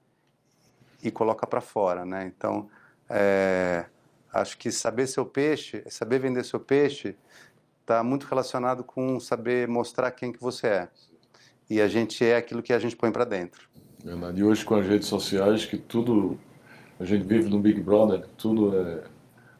e 1.03 1.11
coloca 1.11 1.45
para 1.45 1.61
fora, 1.61 2.03
né? 2.03 2.25
Então, 2.25 2.69
é, 3.09 3.85
acho 4.33 4.57
que 4.57 4.71
saber 4.71 5.07
seu 5.07 5.25
peixe, 5.25 5.83
saber 5.89 6.19
vender 6.19 6.43
seu 6.43 6.59
peixe, 6.59 7.15
está 7.81 8.03
muito 8.03 8.25
relacionado 8.25 8.83
com 8.83 9.19
saber 9.19 9.67
mostrar 9.67 10.09
quem 10.11 10.31
que 10.31 10.41
você 10.41 10.67
é. 10.67 10.89
E 11.69 11.81
a 11.81 11.87
gente 11.87 12.23
é 12.23 12.37
aquilo 12.37 12.61
que 12.61 12.73
a 12.73 12.79
gente 12.79 12.95
põe 12.95 13.11
para 13.11 13.25
dentro. 13.25 13.67
Verdade. 14.03 14.39
E 14.39 14.43
hoje 14.43 14.63
com 14.63 14.75
as 14.75 14.85
redes 14.85 15.07
sociais, 15.07 15.65
que 15.65 15.77
tudo 15.77 16.37
a 16.99 17.05
gente 17.05 17.25
vive 17.25 17.49
no 17.49 17.59
Big 17.59 17.81
Brother, 17.81 18.25
tudo 18.37 18.77
é 18.77 19.03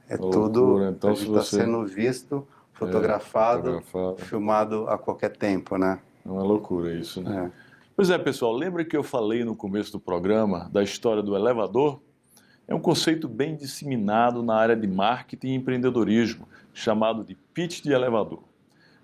é 0.07 0.17
tudo 0.17 0.83
então, 0.83 1.13
está 1.13 1.31
você... 1.31 1.57
sendo 1.57 1.83
visto, 1.85 2.47
fotografado, 2.73 3.69
é, 3.69 3.81
fotografado, 3.81 4.25
filmado 4.27 4.87
a 4.87 4.97
qualquer 4.97 5.35
tempo, 5.35 5.77
né? 5.77 5.99
É 6.23 6.29
uma 6.29 6.43
loucura 6.43 6.93
isso, 6.93 7.21
né? 7.21 7.51
É. 7.51 7.65
Pois 7.95 8.09
é, 8.09 8.17
pessoal, 8.17 8.53
lembra 8.53 8.83
que 8.85 8.95
eu 8.95 9.03
falei 9.03 9.43
no 9.43 9.55
começo 9.55 9.91
do 9.91 9.99
programa 9.99 10.69
da 10.71 10.83
história 10.83 11.23
do 11.23 11.35
elevador? 11.35 12.01
É 12.67 12.75
um 12.75 12.79
conceito 12.79 13.27
bem 13.27 13.55
disseminado 13.55 14.43
na 14.43 14.55
área 14.55 14.75
de 14.75 14.87
marketing 14.87 15.47
e 15.47 15.55
empreendedorismo, 15.55 16.47
chamado 16.73 17.23
de 17.23 17.35
pitch 17.53 17.81
de 17.81 17.91
elevador. 17.91 18.43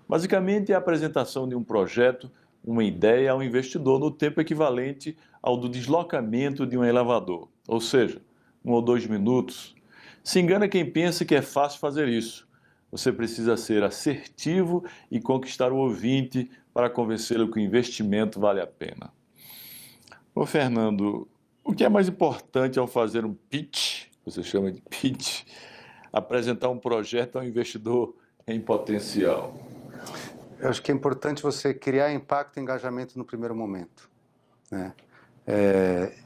Basicamente, 0.08 0.72
é 0.72 0.74
a 0.74 0.78
apresentação 0.78 1.48
de 1.48 1.54
um 1.54 1.62
projeto, 1.62 2.30
uma 2.64 2.84
ideia 2.84 3.32
a 3.32 3.36
um 3.36 3.42
investidor 3.42 3.98
no 3.98 4.10
tempo 4.10 4.40
equivalente 4.40 5.16
ao 5.42 5.56
do 5.56 5.68
deslocamento 5.68 6.66
de 6.66 6.78
um 6.78 6.84
elevador, 6.84 7.48
ou 7.66 7.80
seja, 7.80 8.22
um 8.64 8.72
ou 8.72 8.80
dois 8.80 9.06
minutos. 9.06 9.74
Se 10.22 10.38
engana 10.38 10.68
quem 10.68 10.88
pensa 10.88 11.24
que 11.24 11.34
é 11.34 11.42
fácil 11.42 11.80
fazer 11.80 12.08
isso. 12.08 12.48
Você 12.90 13.10
precisa 13.10 13.56
ser 13.56 13.82
assertivo 13.82 14.84
e 15.10 15.18
conquistar 15.20 15.72
o 15.72 15.76
ouvinte 15.76 16.50
para 16.72 16.90
convencê-lo 16.90 17.50
que 17.50 17.58
o 17.58 17.62
investimento 17.62 18.38
vale 18.38 18.60
a 18.60 18.66
pena. 18.66 19.10
Ô 20.34 20.46
Fernando, 20.46 21.28
o 21.64 21.72
que 21.72 21.84
é 21.84 21.88
mais 21.88 22.08
importante 22.08 22.78
ao 22.78 22.86
fazer 22.86 23.24
um 23.24 23.34
pitch, 23.34 24.06
você 24.24 24.42
chama 24.42 24.70
de 24.70 24.80
pitch, 24.82 25.42
apresentar 26.12 26.68
um 26.68 26.78
projeto 26.78 27.38
ao 27.38 27.44
investidor 27.44 28.14
em 28.46 28.60
potencial? 28.60 29.71
Eu 30.62 30.70
acho 30.70 30.80
que 30.80 30.92
é 30.92 30.94
importante 30.94 31.42
você 31.42 31.74
criar 31.74 32.12
impacto 32.12 32.56
e 32.56 32.60
engajamento 32.60 33.18
no 33.18 33.24
primeiro 33.24 33.52
momento. 33.52 34.08
Né? 34.70 34.94
É, 35.44 36.16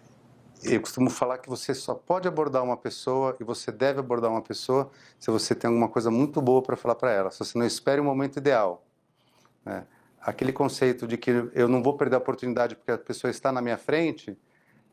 eu 0.63 0.79
costumo 0.79 1.09
falar 1.09 1.39
que 1.39 1.49
você 1.49 1.73
só 1.73 1.95
pode 1.95 2.29
abordar 2.29 2.63
uma 2.63 2.77
pessoa 2.77 3.35
e 3.41 3.45
você 3.45 3.73
deve 3.73 3.99
abordar 3.99 4.31
uma 4.31 4.43
pessoa 4.43 4.91
se 5.19 5.31
você 5.31 5.55
tem 5.55 5.69
alguma 5.69 5.89
coisa 5.89 6.11
muito 6.11 6.43
boa 6.43 6.61
para 6.61 6.77
falar 6.77 6.97
para 6.97 7.11
ela. 7.11 7.31
Se 7.31 7.39
você 7.39 7.59
não 7.59 7.65
espere 7.65 7.99
o 7.99 8.05
momento 8.05 8.37
ideal. 8.37 8.85
Né? 9.65 9.87
Aquele 10.21 10.53
conceito 10.53 11.07
de 11.07 11.17
que 11.17 11.31
eu 11.55 11.67
não 11.67 11.83
vou 11.83 11.97
perder 11.97 12.17
a 12.17 12.19
oportunidade 12.19 12.77
porque 12.77 12.91
a 12.91 12.99
pessoa 12.99 13.31
está 13.31 13.51
na 13.51 13.63
minha 13.63 13.79
frente, 13.79 14.39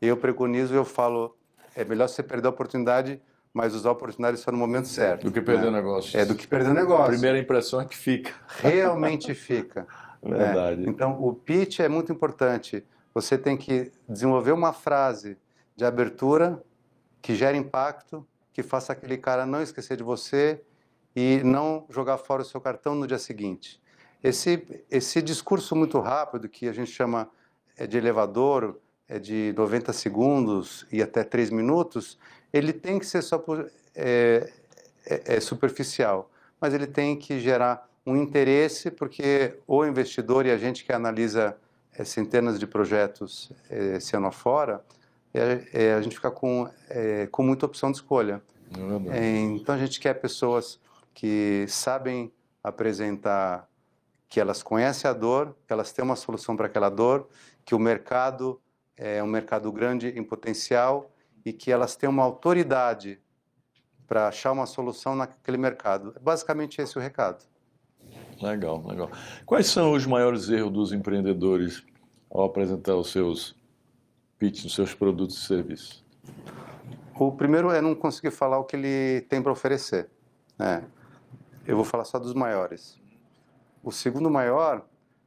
eu 0.00 0.16
preconizo 0.16 0.74
eu 0.74 0.86
falo, 0.86 1.36
é 1.76 1.84
melhor 1.84 2.08
você 2.08 2.22
perder 2.22 2.46
a 2.46 2.50
oportunidade, 2.50 3.20
mas 3.54 3.72
usar 3.72 3.90
a 3.90 3.92
oportunidade 3.92 4.38
só 4.38 4.50
no 4.50 4.58
momento 4.58 4.88
certo. 4.88 5.22
Do 5.22 5.32
que 5.32 5.40
perder 5.40 5.70
né? 5.70 5.78
negócio. 5.78 6.18
É, 6.18 6.24
do 6.24 6.34
que 6.34 6.44
perder 6.44 6.70
o 6.70 6.74
negócio. 6.74 7.04
A 7.04 7.08
primeira 7.08 7.38
impressão 7.38 7.80
é 7.80 7.84
que 7.84 7.96
fica. 7.96 8.32
Realmente 8.58 9.32
fica. 9.32 9.86
Verdade. 10.20 10.80
Né? 10.80 10.88
Então, 10.88 11.22
o 11.22 11.32
pitch 11.32 11.78
é 11.78 11.88
muito 11.88 12.10
importante. 12.10 12.84
Você 13.14 13.38
tem 13.38 13.56
que 13.56 13.92
desenvolver 14.08 14.50
uma 14.50 14.72
frase 14.72 15.38
de 15.76 15.84
abertura 15.84 16.60
que 17.22 17.36
gere 17.36 17.56
impacto, 17.56 18.26
que 18.52 18.62
faça 18.62 18.92
aquele 18.92 19.16
cara 19.16 19.46
não 19.46 19.62
esquecer 19.62 19.96
de 19.96 20.02
você 20.02 20.60
e 21.14 21.40
não 21.44 21.86
jogar 21.88 22.18
fora 22.18 22.42
o 22.42 22.44
seu 22.44 22.60
cartão 22.60 22.96
no 22.96 23.06
dia 23.06 23.18
seguinte. 23.18 23.80
Esse, 24.22 24.84
esse 24.90 25.22
discurso 25.22 25.76
muito 25.76 26.00
rápido, 26.00 26.48
que 26.48 26.66
a 26.66 26.72
gente 26.72 26.90
chama 26.90 27.30
é, 27.76 27.86
de 27.86 27.96
elevador, 27.96 28.80
é 29.06 29.18
de 29.18 29.54
90 29.56 29.92
segundos 29.92 30.86
e 30.90 31.00
até 31.00 31.22
3 31.22 31.50
minutos, 31.50 32.18
ele 32.54 32.72
tem 32.72 33.00
que 33.00 33.06
ser 33.06 33.20
só 33.20 33.36
por, 33.36 33.68
é, 33.96 34.48
é, 35.04 35.36
é 35.36 35.40
superficial, 35.40 36.30
mas 36.60 36.72
ele 36.72 36.86
tem 36.86 37.16
que 37.16 37.40
gerar 37.40 37.90
um 38.06 38.16
interesse, 38.16 38.92
porque 38.92 39.58
o 39.66 39.84
investidor 39.84 40.46
e 40.46 40.52
a 40.52 40.56
gente 40.56 40.84
que 40.84 40.92
analisa 40.92 41.56
é, 41.92 42.04
centenas 42.04 42.60
de 42.60 42.64
projetos 42.64 43.50
é, 43.68 43.96
esse 43.96 44.14
ano 44.14 44.28
afora, 44.28 44.84
é, 45.34 45.64
é, 45.72 45.94
a 45.94 46.00
gente 46.00 46.14
fica 46.14 46.30
com, 46.30 46.70
com 47.32 47.42
muita 47.42 47.66
opção 47.66 47.90
de 47.90 47.96
escolha. 47.96 48.40
Então 49.56 49.74
a 49.74 49.78
gente 49.78 49.98
quer 49.98 50.14
pessoas 50.14 50.78
que 51.12 51.66
sabem 51.68 52.32
apresentar 52.62 53.68
que 54.28 54.38
elas 54.38 54.62
conhecem 54.62 55.10
a 55.10 55.12
dor, 55.12 55.56
que 55.66 55.72
elas 55.72 55.90
têm 55.90 56.04
uma 56.04 56.14
solução 56.14 56.56
para 56.56 56.66
aquela 56.66 56.88
dor, 56.88 57.28
que 57.64 57.74
o 57.74 57.80
mercado 57.80 58.60
é 58.96 59.20
um 59.20 59.26
mercado 59.26 59.72
grande 59.72 60.08
em 60.16 60.22
potencial 60.22 61.10
e 61.44 61.52
que 61.52 61.70
elas 61.70 61.96
têm 61.96 62.08
uma 62.08 62.22
autoridade 62.22 63.20
para 64.06 64.28
achar 64.28 64.52
uma 64.52 64.66
solução 64.66 65.14
naquele 65.14 65.56
mercado. 65.56 66.14
Basicamente 66.20 66.80
esse 66.80 66.96
é 66.96 67.00
o 67.00 67.02
recado. 67.02 67.44
Legal, 68.40 68.82
legal. 68.86 69.10
Quais 69.46 69.66
são 69.66 69.92
os 69.92 70.06
maiores 70.06 70.48
erros 70.48 70.72
dos 70.72 70.92
empreendedores 70.92 71.84
ao 72.30 72.44
apresentar 72.44 72.96
os 72.96 73.10
seus 73.10 73.56
pitches, 74.38 74.64
os 74.64 74.74
seus 74.74 74.94
produtos 74.94 75.36
e 75.36 75.46
serviços? 75.46 76.04
O 77.14 77.32
primeiro 77.32 77.70
é 77.70 77.80
não 77.80 77.94
conseguir 77.94 78.30
falar 78.30 78.58
o 78.58 78.64
que 78.64 78.76
ele 78.76 79.22
tem 79.22 79.40
para 79.40 79.52
oferecer. 79.52 80.10
Né? 80.58 80.84
Eu 81.66 81.76
vou 81.76 81.84
falar 81.84 82.04
só 82.04 82.18
dos 82.18 82.34
maiores. 82.34 83.00
O 83.82 83.92
segundo 83.92 84.30
maior 84.30 84.84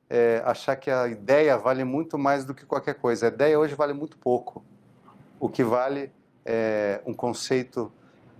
é 0.10 0.42
achar 0.46 0.76
que 0.76 0.92
a 0.92 1.08
ideia 1.08 1.58
vale 1.58 1.84
muito 1.84 2.18
mais 2.18 2.46
do 2.46 2.54
que 2.54 2.66
qualquer 2.66 2.96
coisa. 2.96 3.28
A 3.28 3.30
ideia 3.30 3.58
hoje 3.58 3.74
vale 3.76 3.94
muito 3.94 4.18
pouco. 4.18 4.64
O 5.40 5.50
que 5.50 5.64
vale 5.64 6.12
é 6.44 7.02
um 7.06 7.14
conceito 7.14 7.92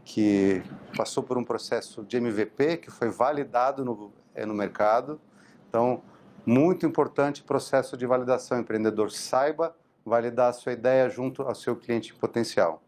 que 0.04 0.64
passou 0.96 1.22
por 1.22 1.38
um 1.38 1.44
processo 1.44 2.04
de 2.04 2.18
MVP, 2.18 2.78
que 2.78 2.90
foi 2.90 3.10
validado 3.10 3.84
no, 3.84 4.12
é, 4.34 4.46
no 4.46 4.54
mercado. 4.54 5.20
Então, 5.68 6.02
muito 6.46 6.86
importante 6.86 7.44
processo 7.44 7.98
de 7.98 8.06
validação. 8.06 8.58
O 8.58 8.62
empreendedor 8.62 9.12
saiba 9.12 9.76
validar 10.06 10.50
a 10.50 10.54
sua 10.54 10.72
ideia 10.72 11.10
junto 11.10 11.42
ao 11.44 11.54
seu 11.54 11.76
cliente 11.76 12.14
potencial. 12.16 12.82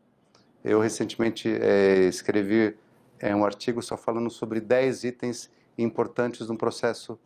Eu 0.64 0.80
recentemente 0.80 1.50
é, 1.62 2.06
escrevi 2.06 2.78
é, 3.20 3.36
um 3.36 3.44
artigo 3.44 3.82
só 3.82 3.98
falando 3.98 4.30
sobre 4.30 4.62
10 4.62 5.04
itens 5.04 5.52
importantes 5.78 6.48
no 6.48 6.58
processo 6.58 7.20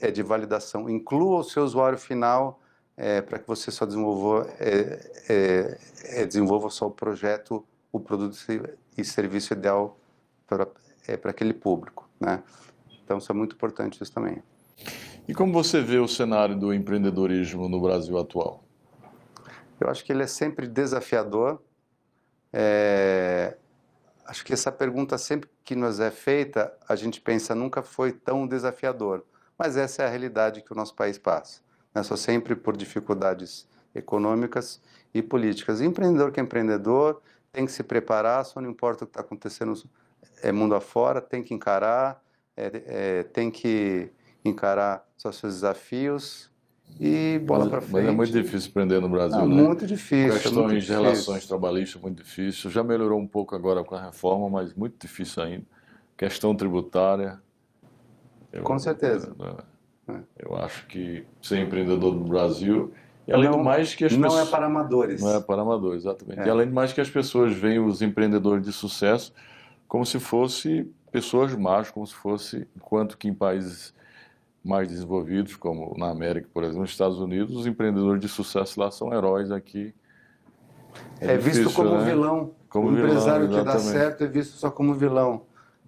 é, 0.00 0.10
de 0.10 0.22
validação. 0.22 0.90
Inclua 0.90 1.38
o 1.38 1.44
seu 1.44 1.62
usuário 1.62 1.96
final 1.96 2.60
é, 2.96 3.20
para 3.20 3.38
que 3.38 3.46
você 3.46 3.70
só 3.70 3.86
desenvolva, 3.86 4.48
é, 4.60 5.10
é, 5.28 5.78
é, 6.20 6.26
desenvolva 6.26 6.68
só 6.70 6.86
o 6.86 6.90
projeto, 6.90 7.64
o 7.90 7.98
produto 7.98 8.36
e 8.96 9.04
serviço 9.04 9.52
ideal 9.52 9.98
para, 10.46 10.66
para 11.20 11.30
aquele 11.30 11.54
público. 11.54 12.08
Né? 12.20 12.42
Então, 13.04 13.18
isso 13.18 13.30
é 13.30 13.34
muito 13.34 13.54
importante 13.54 14.02
isso 14.02 14.12
também. 14.12 14.42
E 15.26 15.34
como 15.34 15.52
você 15.52 15.80
vê 15.80 15.98
o 15.98 16.08
cenário 16.08 16.58
do 16.58 16.74
empreendedorismo 16.74 17.68
no 17.68 17.80
Brasil 17.80 18.18
atual? 18.18 18.62
Eu 19.80 19.88
acho 19.88 20.04
que 20.04 20.12
ele 20.12 20.22
é 20.22 20.26
sempre 20.26 20.66
desafiador. 20.66 21.60
É... 22.52 23.56
Acho 24.26 24.44
que 24.44 24.52
essa 24.52 24.70
pergunta, 24.70 25.18
sempre 25.18 25.50
que 25.64 25.74
nos 25.74 26.00
é 26.00 26.10
feita, 26.10 26.72
a 26.88 26.94
gente 26.94 27.20
pensa 27.20 27.54
nunca 27.54 27.82
foi 27.82 28.12
tão 28.12 28.46
desafiador. 28.46 29.24
Mas 29.58 29.76
essa 29.76 30.02
é 30.02 30.06
a 30.06 30.08
realidade 30.08 30.62
que 30.62 30.72
o 30.72 30.76
nosso 30.76 30.94
país 30.94 31.18
passa. 31.18 31.60
Né? 31.94 32.02
Só 32.02 32.16
sempre 32.16 32.54
por 32.54 32.76
dificuldades 32.76 33.68
econômicas 33.94 34.80
e 35.12 35.22
políticas. 35.22 35.80
E 35.80 35.84
empreendedor 35.84 36.32
que 36.32 36.40
é 36.40 36.42
empreendedor 36.42 37.20
tem 37.52 37.66
que 37.66 37.72
se 37.72 37.82
preparar, 37.82 38.44
só 38.44 38.60
não 38.60 38.70
importa 38.70 39.04
o 39.04 39.06
que 39.06 39.10
está 39.10 39.20
acontecendo 39.20 39.74
é 40.42 40.50
mundo 40.50 40.74
afora, 40.74 41.20
tem 41.20 41.42
que 41.42 41.52
encarar, 41.52 42.22
é, 42.56 42.82
é, 42.86 43.22
tem 43.22 43.50
que 43.50 44.10
encarar 44.44 45.06
seus 45.16 45.40
desafios 45.40 46.50
e 47.00 47.38
bola 47.38 47.68
para 47.68 47.80
frente. 47.80 48.04
Mas 48.04 48.06
é 48.06 48.10
muito 48.10 48.32
difícil 48.32 48.70
empreender 48.70 49.00
no 49.00 49.08
Brasil, 49.08 49.38
ah, 49.38 49.46
né? 49.46 49.54
Muito 49.54 49.86
difícil. 49.86 50.32
Questões 50.32 50.72
muito 50.72 50.84
de 50.84 50.92
relações 50.92 51.46
trabalhistas 51.46 52.00
muito 52.00 52.22
difícil. 52.22 52.70
Já 52.70 52.82
melhorou 52.82 53.18
um 53.18 53.26
pouco 53.26 53.54
agora 53.54 53.82
com 53.84 53.94
a 53.94 54.02
reforma, 54.02 54.48
mas 54.48 54.74
muito 54.74 54.98
difícil 55.00 55.42
ainda. 55.42 55.66
Questão 56.16 56.54
tributária. 56.54 57.40
Eu, 58.52 58.62
com 58.62 58.78
certeza. 58.78 59.34
Eu, 59.38 59.46
é. 59.46 59.71
Eu 60.38 60.56
acho 60.56 60.86
que 60.86 61.24
ser 61.40 61.58
empreendedor 61.60 62.14
no 62.14 62.24
Brasil 62.24 62.92
e 63.26 63.32
além 63.32 63.48
não, 63.48 63.58
do 63.58 63.64
mais 63.64 63.94
que 63.94 64.04
as 64.04 64.12
não 64.12 64.28
pessoas... 64.28 64.48
é 64.48 64.50
para 64.50 64.66
amadores. 64.66 65.22
Não 65.22 65.36
é 65.36 65.40
para 65.40 65.62
amadores, 65.62 66.02
exatamente. 66.02 66.40
É. 66.40 66.46
E 66.46 66.50
além 66.50 66.66
do 66.66 66.74
mais 66.74 66.92
que 66.92 67.00
as 67.00 67.08
pessoas 67.08 67.52
veem 67.54 67.78
os 67.78 68.02
empreendedores 68.02 68.64
de 68.64 68.72
sucesso 68.72 69.32
como 69.86 70.04
se 70.06 70.18
fosse 70.18 70.90
pessoas 71.10 71.54
más, 71.54 71.90
como 71.90 72.06
se 72.06 72.14
fosse, 72.14 72.66
enquanto 72.74 73.18
que 73.18 73.28
em 73.28 73.34
países 73.34 73.94
mais 74.64 74.88
desenvolvidos, 74.88 75.56
como 75.56 75.94
na 75.98 76.08
América, 76.08 76.48
por 76.52 76.62
exemplo, 76.62 76.80
nos 76.80 76.90
Estados 76.90 77.18
Unidos, 77.18 77.54
os 77.54 77.66
empreendedores 77.66 78.20
de 78.20 78.28
sucesso 78.28 78.80
lá 78.80 78.90
são 78.90 79.12
heróis 79.12 79.50
aqui. 79.50 79.94
É, 81.20 81.34
é 81.34 81.36
difícil, 81.36 81.64
visto 81.64 81.76
como 81.76 81.98
né? 81.98 82.04
vilão. 82.04 82.52
Como 82.68 82.88
o 82.88 82.98
empresário 82.98 83.48
vilão, 83.48 83.64
que 83.64 83.70
dá 83.70 83.78
certo 83.78 84.24
é 84.24 84.26
visto 84.26 84.56
só 84.56 84.70
como 84.70 84.94
vilão. 84.94 85.42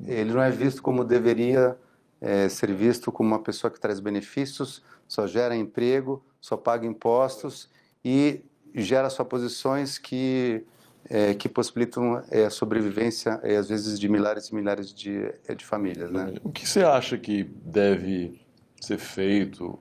Ele 0.04 0.32
não 0.34 0.42
é 0.42 0.50
visto 0.50 0.82
como 0.82 1.04
deveria 1.04 1.76
é, 2.24 2.48
ser 2.48 2.72
visto 2.72 3.12
como 3.12 3.28
uma 3.28 3.38
pessoa 3.38 3.70
que 3.70 3.78
traz 3.78 4.00
benefícios, 4.00 4.82
só 5.06 5.26
gera 5.26 5.54
emprego, 5.54 6.24
só 6.40 6.56
paga 6.56 6.86
impostos 6.86 7.68
e 8.02 8.40
gera 8.74 9.10
só 9.10 9.22
posições 9.22 9.98
que 9.98 10.64
é, 11.10 11.34
que 11.34 11.50
possibilitam 11.50 12.24
é, 12.30 12.46
a 12.46 12.50
sobrevivência, 12.50 13.38
é, 13.42 13.56
às 13.56 13.68
vezes, 13.68 14.00
de 14.00 14.08
milhares 14.08 14.48
e 14.48 14.54
milhares 14.54 14.90
de, 14.90 15.30
é, 15.46 15.54
de 15.54 15.62
famílias. 15.62 16.10
Né? 16.10 16.34
O 16.42 16.50
que 16.50 16.66
você 16.66 16.82
acha 16.82 17.18
que 17.18 17.44
deve 17.44 18.40
ser 18.80 18.96
feito? 18.96 19.78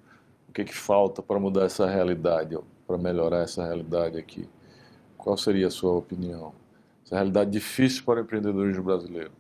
O 0.50 0.52
que, 0.54 0.64
é 0.64 0.66
que 0.66 0.76
falta 0.76 1.22
para 1.22 1.40
mudar 1.40 1.64
essa 1.64 1.90
realidade, 1.90 2.60
para 2.86 2.98
melhorar 2.98 3.44
essa 3.44 3.64
realidade 3.64 4.18
aqui? 4.18 4.50
Qual 5.18 5.38
seria 5.38 5.68
a 5.68 5.72
sua 5.72 5.94
opinião? 5.94 6.54
Essa 7.06 7.16
realidade 7.16 7.52
difícil 7.52 8.04
para 8.04 8.20
o 8.20 8.24
empreendedorismo 8.24 8.84
brasileiro. 8.84 9.32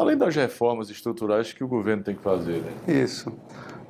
Além 0.00 0.16
das 0.16 0.34
reformas 0.34 0.88
estruturais 0.88 1.52
que 1.52 1.62
o 1.62 1.68
governo 1.68 2.02
tem 2.02 2.14
que 2.14 2.22
fazer. 2.22 2.62
Né? 2.62 3.02
Isso. 3.02 3.30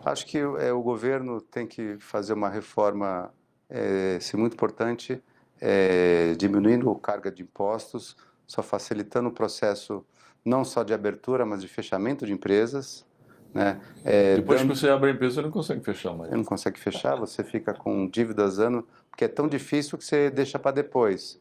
Acho 0.04 0.26
que 0.26 0.38
é, 0.38 0.72
o 0.72 0.82
governo 0.82 1.40
tem 1.40 1.66
que 1.68 1.96
fazer 2.00 2.32
uma 2.32 2.48
reforma 2.48 3.32
é, 3.68 4.18
muito 4.34 4.54
importante 4.54 5.22
é, 5.60 6.34
diminuindo 6.36 6.90
a 6.90 6.98
carga 6.98 7.30
de 7.30 7.42
impostos, 7.42 8.16
só 8.44 8.60
facilitando 8.60 9.28
o 9.28 9.32
processo 9.32 10.04
não 10.44 10.64
só 10.64 10.82
de 10.82 10.92
abertura, 10.92 11.46
mas 11.46 11.60
de 11.62 11.68
fechamento 11.68 12.26
de 12.26 12.32
empresas. 12.32 13.06
Né? 13.54 13.80
É, 14.04 14.34
Depois 14.34 14.60
dando... 14.60 14.72
que 14.72 14.78
você 14.78 14.88
abre 14.88 15.10
a 15.10 15.12
empresa, 15.12 15.36
você 15.36 15.42
não 15.42 15.50
consegue 15.52 15.84
fechar 15.84 16.12
mais. 16.12 16.30
Você 16.30 16.36
não 16.36 16.44
consegue 16.44 16.80
fechar, 16.80 17.14
você 17.16 17.44
fica 17.44 17.72
com 17.72 18.08
dívidas 18.08 18.58
ano, 18.58 18.84
porque 19.10 19.26
é 19.26 19.28
tão 19.28 19.46
difícil 19.46 19.96
que 19.96 20.04
você 20.04 20.28
deixa 20.28 20.58
para 20.58 20.72
depois. 20.72 21.38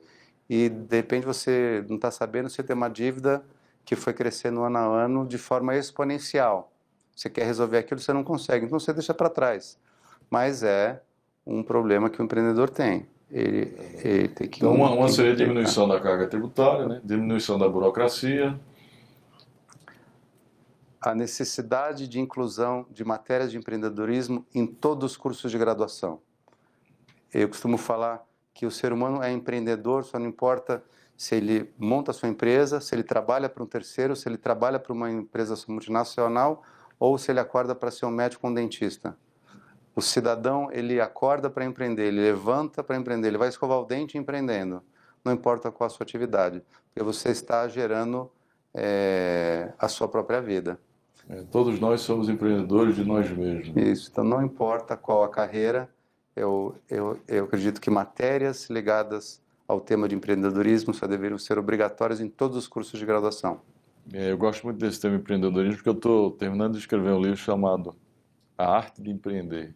E 0.47 0.69
de 0.69 0.95
repente 0.95 1.25
você 1.25 1.83
não 1.89 1.95
está 1.95 2.11
sabendo, 2.11 2.49
você 2.49 2.61
tem 2.61 2.75
uma 2.75 2.89
dívida 2.89 3.43
que 3.89 3.95
foi 3.95 4.13
crescendo 4.13 4.61
ano 4.61 4.77
a 4.77 5.03
ano 5.03 5.25
de 5.25 5.39
forma 5.39 5.75
exponencial. 5.75 6.71
Você 7.15 7.27
quer 7.27 7.43
resolver 7.43 7.79
aquilo, 7.79 7.99
você 7.99 8.13
não 8.13 8.23
consegue, 8.23 8.67
então 8.67 8.79
você 8.79 8.93
deixa 8.93 9.15
para 9.15 9.31
trás. 9.31 9.79
Mas 10.29 10.61
é 10.61 11.01
um 11.43 11.63
problema 11.63 12.07
que 12.07 12.21
o 12.21 12.23
empreendedor 12.23 12.69
tem 12.69 13.07
ele, 13.31 13.75
ele 14.03 14.27
tem 14.27 14.47
que. 14.47 14.59
Então, 14.59 14.75
uma, 14.75 14.91
uma 14.91 15.09
seria 15.09 15.31
a 15.31 15.35
diminuição 15.35 15.87
da 15.87 15.99
carga 15.99 16.27
tributária, 16.27 16.87
né? 16.87 17.01
diminuição 17.03 17.57
da 17.57 17.67
burocracia. 17.67 18.59
A 21.01 21.15
necessidade 21.15 22.07
de 22.07 22.19
inclusão 22.19 22.85
de 22.91 23.03
matérias 23.03 23.49
de 23.49 23.57
empreendedorismo 23.57 24.45
em 24.53 24.67
todos 24.67 25.13
os 25.13 25.17
cursos 25.17 25.49
de 25.49 25.57
graduação. 25.57 26.21
Eu 27.33 27.49
costumo 27.49 27.75
falar 27.75 28.23
que 28.53 28.67
o 28.67 28.71
ser 28.71 28.93
humano 28.93 29.23
é 29.23 29.31
empreendedor, 29.31 30.03
só 30.03 30.19
não 30.19 30.27
importa 30.27 30.83
se 31.19 31.35
ele 31.35 31.69
monta 31.77 32.11
a 32.11 32.13
sua 32.13 32.29
empresa, 32.29 32.79
se 32.79 32.95
ele 32.95 33.03
trabalha 33.03 33.49
para 33.49 33.61
um 33.61 33.65
terceiro, 33.65 34.15
se 34.15 34.29
ele 34.29 34.37
trabalha 34.37 34.79
para 34.79 34.93
uma 34.93 35.11
empresa 35.11 35.53
multinacional 35.67 36.63
ou 36.97 37.17
se 37.17 37.29
ele 37.29 37.41
acorda 37.41 37.75
para 37.75 37.91
ser 37.91 38.05
um 38.05 38.09
médico 38.09 38.47
ou 38.47 38.51
um 38.51 38.53
dentista. 38.55 39.17
O 39.93 40.01
cidadão, 40.01 40.69
ele 40.71 41.01
acorda 41.01 41.49
para 41.49 41.65
empreender, 41.65 42.03
ele 42.05 42.21
levanta 42.21 42.81
para 42.81 42.95
empreender, 42.95 43.27
ele 43.27 43.37
vai 43.37 43.49
escovar 43.49 43.79
o 43.79 43.83
dente 43.83 44.17
empreendendo. 44.17 44.81
Não 45.21 45.33
importa 45.33 45.69
qual 45.69 45.87
a 45.87 45.89
sua 45.89 46.05
atividade, 46.05 46.63
porque 46.87 47.03
você 47.03 47.31
está 47.31 47.67
gerando 47.67 48.31
é, 48.73 49.73
a 49.77 49.89
sua 49.89 50.07
própria 50.07 50.39
vida. 50.39 50.79
É, 51.27 51.43
todos 51.51 51.81
nós 51.81 51.99
somos 51.99 52.29
empreendedores 52.29 52.95
de 52.95 53.03
nós 53.03 53.29
mesmos. 53.29 53.75
Isso, 53.75 54.09
então 54.09 54.23
não 54.23 54.41
importa 54.41 54.95
qual 54.95 55.25
a 55.25 55.29
carreira, 55.29 55.89
eu, 56.33 56.77
eu, 56.89 57.19
eu 57.27 57.43
acredito 57.43 57.81
que 57.81 57.89
matérias 57.89 58.69
ligadas 58.69 59.41
ao 59.69 59.79
tema 59.79 60.07
de 60.09 60.15
empreendedorismo 60.15 60.93
só 60.93 61.05
deveriam 61.07 61.37
ser 61.37 61.57
obrigatórias 61.59 62.19
em 62.19 62.27
todos 62.27 62.57
os 62.57 62.67
cursos 62.67 62.99
de 62.99 63.05
graduação. 63.05 63.61
É, 64.11 64.31
eu 64.31 64.37
gosto 64.37 64.63
muito 64.63 64.79
desse 64.79 64.99
tema 64.99 65.15
empreendedorismo 65.17 65.75
porque 65.75 65.89
eu 65.89 65.93
estou 65.93 66.31
terminando 66.31 66.73
de 66.73 66.79
escrever 66.79 67.11
um 67.13 67.21
livro 67.21 67.37
chamado 67.37 67.95
A 68.57 68.65
Arte 68.75 69.01
de 69.01 69.11
Empreender 69.11 69.75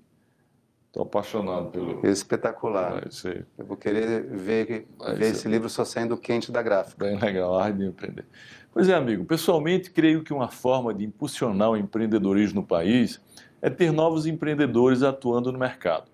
Estou 0.87 1.03
apaixonado 1.03 1.69
pelo. 1.71 2.05
Espetacular. 2.05 3.11
Ser 3.11 3.47
Eu 3.57 3.65
vou 3.65 3.75
querer 3.77 4.27
ver, 4.29 4.87
Vai 4.99 5.15
ver 5.15 5.25
ser- 5.25 5.31
esse 5.31 5.47
livro 5.47 5.67
só 5.69 5.83
saindo 5.83 6.15
quente 6.17 6.51
da 6.51 6.61
gráfica. 6.61 7.03
bem 7.05 7.17
legal, 7.19 7.57
arte 7.57 7.77
de 7.79 7.85
empreender. 7.85 8.25
Pois 8.71 8.87
é, 8.89 8.93
amigo. 8.93 9.25
Pessoalmente, 9.25 9.89
creio 9.89 10.23
que 10.23 10.31
uma 10.33 10.49
forma 10.49 10.93
de 10.93 11.03
impulsionar 11.05 11.71
o 11.71 11.77
empreendedorismo 11.77 12.61
no 12.61 12.67
país 12.67 13.19
é 13.61 13.69
ter 13.71 13.91
novos 13.91 14.25
empreendedores 14.27 15.01
atuando 15.01 15.51
no 15.51 15.57
mercado. 15.57 16.11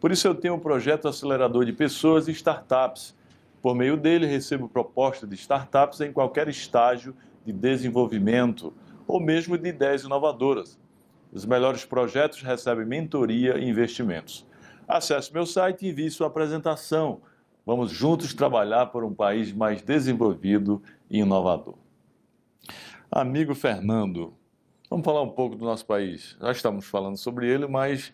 Por 0.00 0.12
isso, 0.12 0.26
eu 0.28 0.34
tenho 0.34 0.54
o 0.54 0.60
projeto 0.60 1.08
Acelerador 1.08 1.64
de 1.64 1.72
Pessoas 1.72 2.28
e 2.28 2.32
Startups. 2.32 3.14
Por 3.62 3.74
meio 3.74 3.96
dele, 3.96 4.26
recebo 4.26 4.68
propostas 4.68 5.28
de 5.28 5.34
startups 5.34 6.00
em 6.00 6.12
qualquer 6.12 6.48
estágio 6.48 7.16
de 7.44 7.52
desenvolvimento 7.52 8.72
ou 9.06 9.20
mesmo 9.20 9.56
de 9.56 9.68
ideias 9.68 10.02
inovadoras. 10.02 10.78
Os 11.32 11.44
melhores 11.44 11.84
projetos 11.84 12.42
recebem 12.42 12.86
mentoria 12.86 13.58
e 13.58 13.68
investimentos. 13.68 14.46
Acesse 14.86 15.32
meu 15.32 15.44
site 15.44 15.84
e 15.84 15.90
envie 15.90 16.10
sua 16.10 16.28
apresentação. 16.28 17.20
Vamos 17.64 17.90
juntos 17.90 18.32
trabalhar 18.32 18.86
por 18.86 19.02
um 19.02 19.12
país 19.12 19.52
mais 19.52 19.82
desenvolvido 19.82 20.80
e 21.10 21.18
inovador. 21.18 21.74
Amigo 23.10 23.54
Fernando, 23.54 24.34
vamos 24.88 25.04
falar 25.04 25.22
um 25.22 25.30
pouco 25.30 25.56
do 25.56 25.64
nosso 25.64 25.84
país. 25.84 26.36
Já 26.40 26.52
estamos 26.52 26.86
falando 26.86 27.16
sobre 27.16 27.48
ele, 27.48 27.66
mas 27.66 28.12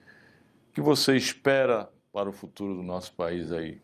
que 0.72 0.80
você 0.80 1.16
espera 1.16 1.88
para 2.12 2.28
o 2.28 2.32
futuro 2.32 2.74
do 2.74 2.82
nosso 2.82 3.12
país 3.14 3.52
aí? 3.52 3.80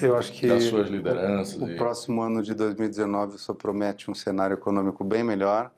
Eu 0.00 0.16
acho 0.16 0.32
que 0.32 0.46
Das 0.46 0.64
suas 0.64 0.88
lideranças 0.88 1.60
o 1.60 1.68
e- 1.68 1.76
próximo 1.76 2.22
ano 2.22 2.42
de 2.42 2.54
2019 2.54 3.38
só 3.38 3.52
promete 3.52 4.10
um 4.10 4.14
cenário 4.14 4.54
econômico 4.54 5.04
bem 5.04 5.22
melhor. 5.22 5.70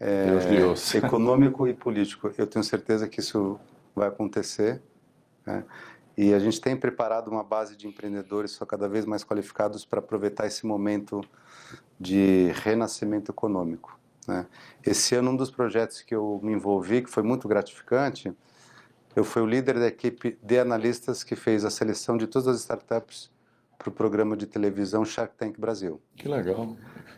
É, 0.00 0.26
Deus 0.26 0.46
de 0.46 0.60
ouça. 0.62 0.98
econômico 0.98 1.66
e 1.68 1.74
político. 1.74 2.32
Eu 2.36 2.46
tenho 2.46 2.64
certeza 2.64 3.08
que 3.08 3.20
isso 3.20 3.58
vai 3.94 4.08
acontecer. 4.08 4.82
né? 5.46 5.64
E 6.16 6.32
a 6.34 6.38
gente 6.38 6.60
tem 6.60 6.76
preparado 6.76 7.28
uma 7.28 7.44
base 7.44 7.76
de 7.76 7.86
empreendedores 7.86 8.52
só 8.52 8.66
cada 8.66 8.88
vez 8.88 9.04
mais 9.04 9.22
qualificados 9.24 9.84
para 9.84 10.00
aproveitar 10.00 10.46
esse 10.46 10.66
momento 10.66 11.20
de 11.98 12.50
renascimento 12.54 13.30
econômico. 13.30 13.96
né? 14.26 14.46
Esse 14.84 15.14
ano, 15.14 15.30
um 15.30 15.36
dos 15.36 15.50
projetos 15.50 16.02
que 16.02 16.14
eu 16.14 16.40
me 16.42 16.52
envolvi, 16.52 17.02
que 17.02 17.10
foi 17.10 17.22
muito 17.22 17.46
gratificante, 17.46 18.32
eu 19.14 19.24
fui 19.24 19.42
o 19.42 19.46
líder 19.46 19.78
da 19.78 19.86
equipe 19.86 20.38
de 20.42 20.58
analistas 20.58 21.22
que 21.22 21.36
fez 21.36 21.64
a 21.64 21.70
seleção 21.70 22.16
de 22.16 22.26
todas 22.26 22.48
as 22.48 22.60
startups 22.60 23.30
para 23.78 23.88
o 23.88 23.92
programa 23.92 24.36
de 24.36 24.46
televisão 24.46 25.04
Shark 25.04 25.34
Tank 25.36 25.58
Brasil. 25.58 26.00
Que 26.16 26.28
legal. 26.28 26.76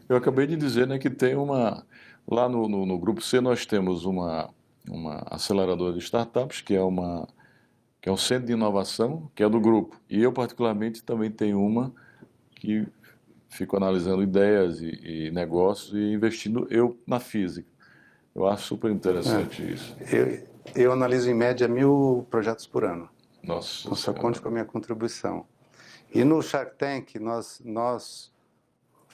Eu 0.09 0.17
acabei 0.17 0.47
de 0.47 0.57
dizer 0.57 0.87
né, 0.87 0.99
que 0.99 1.11
tem 1.11 1.35
uma. 1.35 1.85
Lá 2.29 2.49
no, 2.49 2.69
no, 2.69 2.85
no 2.85 2.99
Grupo 2.99 3.23
C 3.23 3.41
nós 3.41 3.65
temos 3.65 4.05
uma, 4.05 4.51
uma 4.89 5.23
aceleradora 5.31 5.93
de 5.93 6.01
startups, 6.01 6.61
que 6.61 6.75
é, 6.75 6.83
uma, 6.83 7.29
que 8.01 8.09
é 8.09 8.13
um 8.13 8.17
centro 8.17 8.47
de 8.47 8.53
inovação, 8.53 9.31
que 9.35 9.43
é 9.43 9.49
do 9.49 9.61
grupo. 9.61 10.01
E 10.11 10.23
eu, 10.23 10.33
particularmente, 10.33 11.05
também 11.05 11.31
tenho 11.31 11.61
uma 11.61 11.95
que 12.57 12.87
fico 13.49 13.77
analisando 13.77 14.23
ideias 14.23 14.81
e, 14.81 14.91
e 15.03 15.31
negócios 15.31 15.95
e 15.95 16.13
investindo 16.13 16.67
eu 16.69 16.99
na 17.07 17.21
física. 17.21 17.69
Eu 18.35 18.47
acho 18.47 18.65
super 18.65 18.91
interessante 18.91 19.73
isso. 19.73 19.97
Eu, 20.13 20.56
eu 20.75 20.93
analiso 20.93 21.31
em 21.31 21.35
média 21.35 21.69
mil 21.69 22.27
projetos 22.31 22.67
por 22.67 22.85
ano. 22.85 23.09
Nossa. 23.43 23.83
Então, 23.87 23.97
só 23.97 24.13
conte 24.13 24.41
com 24.41 24.49
a 24.49 24.51
minha 24.51 24.65
contribuição. 24.65 25.47
E 26.13 26.25
no 26.25 26.43
Shark 26.43 26.77
Tank, 26.77 27.17
nós, 27.17 27.61
nós 27.65 28.33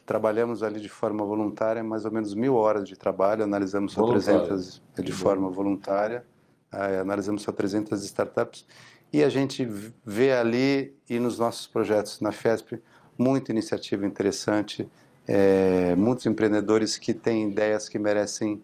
trabalhamos 0.06 0.62
ali 0.62 0.80
de 0.80 0.88
forma 0.88 1.24
voluntária 1.24 1.82
mais 1.82 2.04
ou 2.04 2.10
menos 2.10 2.34
mil 2.34 2.54
horas 2.54 2.88
de 2.88 2.96
trabalho, 2.96 3.44
analisamos 3.44 3.92
só 3.92 4.00
Voluntário. 4.00 4.46
300 4.46 4.82
de 4.96 5.12
bom. 5.12 5.18
forma 5.18 5.50
voluntária, 5.50 6.24
eh, 6.72 6.98
analisamos 6.98 7.42
só 7.42 7.52
300 7.52 8.02
startups 8.04 8.66
e 9.12 9.22
a 9.22 9.28
gente 9.28 9.64
vê 10.04 10.32
ali 10.32 10.96
e 11.08 11.18
nos 11.18 11.38
nossos 11.38 11.66
projetos 11.66 12.20
na 12.20 12.32
FESP 12.32 12.82
muita 13.16 13.52
iniciativa 13.52 14.06
interessante, 14.06 14.88
eh, 15.28 15.94
muitos 15.96 16.26
empreendedores 16.26 16.98
que 16.98 17.14
têm 17.14 17.50
ideias 17.50 17.88
que 17.88 17.98
merecem 17.98 18.62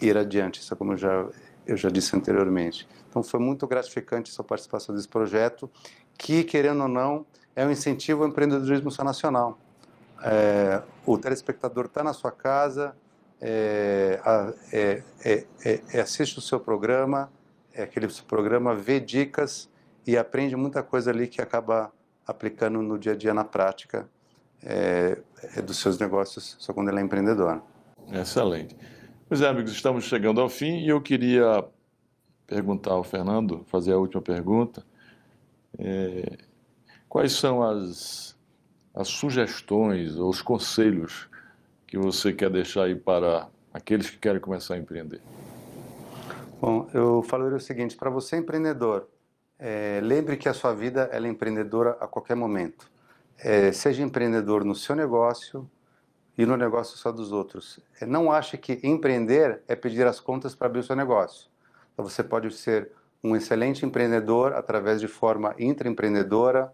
ir 0.00 0.16
adiante, 0.16 0.60
isso 0.60 0.74
é 0.74 0.76
como 0.76 0.92
eu 0.92 0.96
já, 0.96 1.26
eu 1.66 1.76
já 1.76 1.88
disse 1.88 2.14
anteriormente. 2.14 2.86
Então 3.08 3.22
foi 3.22 3.40
muito 3.40 3.66
gratificante 3.66 4.30
sua 4.30 4.44
participação 4.44 4.94
nesse 4.94 5.08
projeto, 5.08 5.70
que, 6.16 6.44
querendo 6.44 6.82
ou 6.82 6.88
não, 6.88 7.26
é 7.54 7.66
um 7.66 7.70
incentivo 7.70 8.22
ao 8.22 8.28
empreendedorismo 8.28 8.90
nacional. 9.04 9.58
É, 10.22 10.82
o 11.04 11.18
telespectador 11.18 11.86
está 11.86 12.02
na 12.02 12.12
sua 12.12 12.30
casa, 12.30 12.94
é, 13.40 14.20
é, 14.72 15.02
é, 15.24 15.44
é, 15.64 15.80
é, 15.92 16.00
assiste 16.00 16.38
o 16.38 16.40
seu 16.40 16.58
programa, 16.58 17.30
aquele 17.76 18.08
seu 18.08 18.24
programa, 18.24 18.74
vê 18.74 18.98
dicas 18.98 19.68
e 20.06 20.16
aprende 20.16 20.56
muita 20.56 20.82
coisa 20.82 21.10
ali 21.10 21.26
que 21.26 21.42
acaba 21.42 21.92
aplicando 22.26 22.80
no 22.80 22.98
dia 22.98 23.12
a 23.12 23.16
dia 23.16 23.34
na 23.34 23.44
prática 23.44 24.08
dos 25.64 25.78
seus 25.78 25.98
negócios, 25.98 26.56
só 26.58 26.72
quando 26.72 26.88
ele 26.88 26.98
é 26.98 27.02
empreendedor. 27.02 27.62
Excelente. 28.10 28.76
É, 29.28 29.44
amigos, 29.44 29.72
estamos 29.72 30.04
chegando 30.04 30.40
ao 30.40 30.48
fim 30.48 30.84
e 30.84 30.88
eu 30.88 31.00
queria 31.00 31.64
perguntar 32.46 32.92
ao 32.92 33.02
Fernando, 33.02 33.64
fazer 33.66 33.92
a 33.92 33.98
última 33.98 34.22
pergunta. 34.22 34.84
É, 35.76 36.38
quais 37.08 37.32
são 37.32 37.60
as, 37.60 38.36
as 38.94 39.08
sugestões 39.08 40.16
ou 40.16 40.30
os 40.30 40.40
conselhos 40.40 41.28
que 41.88 41.98
você 41.98 42.32
quer 42.32 42.50
deixar 42.50 42.84
aí 42.84 42.94
para 42.94 43.48
aqueles 43.74 44.08
que 44.08 44.16
querem 44.16 44.40
começar 44.40 44.74
a 44.74 44.78
empreender? 44.78 45.20
Bom, 46.60 46.88
eu 46.94 47.20
falaria 47.24 47.56
o 47.56 47.60
seguinte: 47.60 47.96
para 47.96 48.10
você 48.10 48.36
empreendedor, 48.36 49.08
é, 49.58 50.00
lembre 50.04 50.36
que 50.36 50.48
a 50.48 50.54
sua 50.54 50.72
vida 50.72 51.10
é 51.12 51.18
empreendedora 51.26 51.96
a 52.00 52.06
qualquer 52.06 52.36
momento. 52.36 52.88
É, 53.38 53.72
seja 53.72 54.04
empreendedor 54.04 54.64
no 54.64 54.74
seu 54.76 54.94
negócio 54.94 55.68
e 56.36 56.44
no 56.44 56.56
negócio 56.56 56.96
só 56.96 57.10
dos 57.10 57.32
outros. 57.32 57.80
É, 58.00 58.06
não 58.06 58.30
ache 58.30 58.58
que 58.58 58.80
empreender 58.82 59.62
é 59.66 59.74
pedir 59.74 60.06
as 60.06 60.20
contas 60.20 60.54
para 60.54 60.66
abrir 60.66 60.80
o 60.80 60.82
seu 60.82 60.96
negócio. 60.96 61.48
Então, 61.92 62.06
você 62.06 62.22
pode 62.22 62.52
ser 62.52 62.90
um 63.24 63.34
excelente 63.34 63.84
empreendedor 63.84 64.52
através 64.52 65.00
de 65.00 65.08
forma 65.08 65.54
intraempreendedora, 65.58 66.72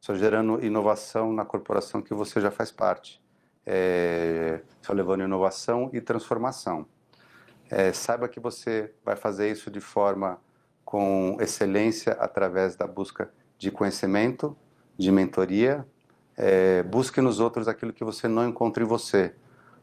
só 0.00 0.14
gerando 0.14 0.64
inovação 0.64 1.32
na 1.32 1.44
corporação 1.44 2.02
que 2.02 2.14
você 2.14 2.40
já 2.40 2.50
faz 2.50 2.72
parte, 2.72 3.22
é, 3.64 4.60
só 4.82 4.92
levando 4.92 5.22
inovação 5.22 5.90
e 5.92 6.00
transformação. 6.00 6.86
É, 7.70 7.92
saiba 7.92 8.28
que 8.28 8.40
você 8.40 8.92
vai 9.04 9.16
fazer 9.16 9.50
isso 9.50 9.70
de 9.70 9.80
forma 9.80 10.38
com 10.84 11.36
excelência 11.40 12.12
através 12.12 12.76
da 12.76 12.86
busca 12.86 13.30
de 13.58 13.70
conhecimento, 13.70 14.56
de 14.96 15.10
mentoria. 15.10 15.86
É, 16.36 16.82
busque 16.82 17.20
nos 17.20 17.40
outros 17.40 17.68
aquilo 17.68 17.92
que 17.92 18.04
você 18.04 18.26
não 18.26 18.48
encontra 18.48 18.82
em 18.82 18.86
você, 18.86 19.34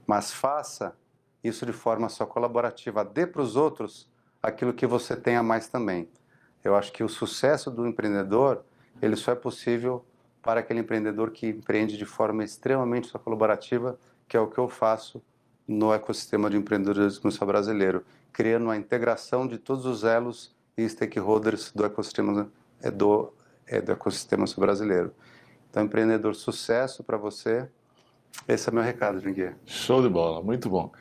mas 0.06 0.32
faça 0.32 0.96
isso 1.44 1.66
de 1.66 1.74
forma 1.74 2.10
só 2.10 2.26
colaborativa. 2.26 3.04
Dê 3.04 3.26
para 3.26 3.42
os 3.42 3.56
outros 3.56 4.10
aquilo 4.42 4.74
que 4.74 4.86
você 4.86 5.16
tem 5.16 5.36
a 5.36 5.44
mais 5.44 5.68
também. 5.68 6.10
Eu 6.64 6.76
acho 6.76 6.92
que 6.92 7.04
o 7.04 7.10
sucesso 7.10 7.72
do 7.72 7.88
empreendedor 7.88 8.64
ele 9.02 9.16
só 9.16 9.32
é 9.32 9.36
possível 9.36 10.06
para 10.42 10.60
aquele 10.60 10.80
empreendedor 10.80 11.32
que 11.32 11.48
empreende 11.48 11.98
de 11.98 12.06
forma 12.06 12.44
extremamente 12.44 13.08
só 13.08 13.18
colaborativa, 13.18 13.98
que 14.28 14.36
é 14.36 14.40
o 14.40 14.48
que 14.48 14.58
eu 14.58 14.68
faço 14.68 15.22
no 15.68 15.94
ecossistema 15.94 16.50
de 16.50 16.58
empreendedorismo 16.58 17.32
brasileiro, 17.46 18.04
criando 18.34 18.70
a 18.70 18.78
integração 18.78 19.48
de 19.48 19.58
todos 19.58 19.86
os 19.86 20.04
elos 20.04 20.56
e 20.78 20.88
stakeholders 20.88 21.72
do 21.72 21.86
ecossistema 21.86 22.52
é 22.82 22.90
do, 22.90 23.32
é 23.68 23.82
do 23.82 23.92
ecossistema 23.92 24.46
brasileiro. 24.58 25.14
Então, 25.72 25.86
empreendedor, 25.86 26.36
sucesso 26.36 27.02
para 27.02 27.16
você. 27.16 27.66
Esse 28.46 28.68
é 28.68 28.74
meu 28.74 28.84
recado, 28.84 29.22
Miguel. 29.24 29.54
Show 29.66 30.02
de 30.02 30.10
bola, 30.10 30.44
muito 30.44 30.70
bom. 30.70 30.92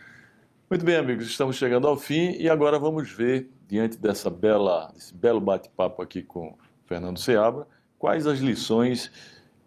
Muito 0.71 0.85
bem, 0.85 0.95
amigos, 0.95 1.27
estamos 1.27 1.57
chegando 1.57 1.89
ao 1.89 1.97
fim 1.97 2.37
e 2.39 2.49
agora 2.49 2.79
vamos 2.79 3.11
ver, 3.11 3.51
diante 3.67 3.99
dessa 3.99 4.31
bela, 4.31 4.93
desse 4.95 5.13
belo 5.13 5.41
bate-papo 5.41 6.01
aqui 6.01 6.23
com 6.23 6.57
Fernando 6.87 7.19
Seabra, 7.19 7.67
quais 7.99 8.29
as 8.29 8.39
lições 8.39 9.11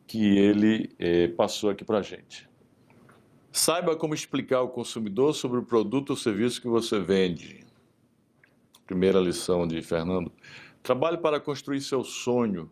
que 0.07 0.37
ele 0.37 0.95
eh, 0.97 1.27
passou 1.27 1.69
aqui 1.69 1.83
para 1.83 1.97
a 1.97 2.01
gente. 2.01 2.49
Saiba 3.51 3.97
como 3.97 4.13
explicar 4.13 4.59
ao 4.59 4.69
consumidor 4.69 5.33
sobre 5.33 5.59
o 5.59 5.63
produto 5.63 6.11
ou 6.11 6.15
serviço 6.15 6.61
que 6.61 6.69
você 6.69 6.97
vende. 7.01 7.65
Primeira 8.85 9.19
lição 9.19 9.67
de 9.67 9.81
Fernando. 9.81 10.31
Trabalhe 10.81 11.17
para 11.17 11.41
construir 11.41 11.81
seu 11.81 12.05
sonho. 12.05 12.71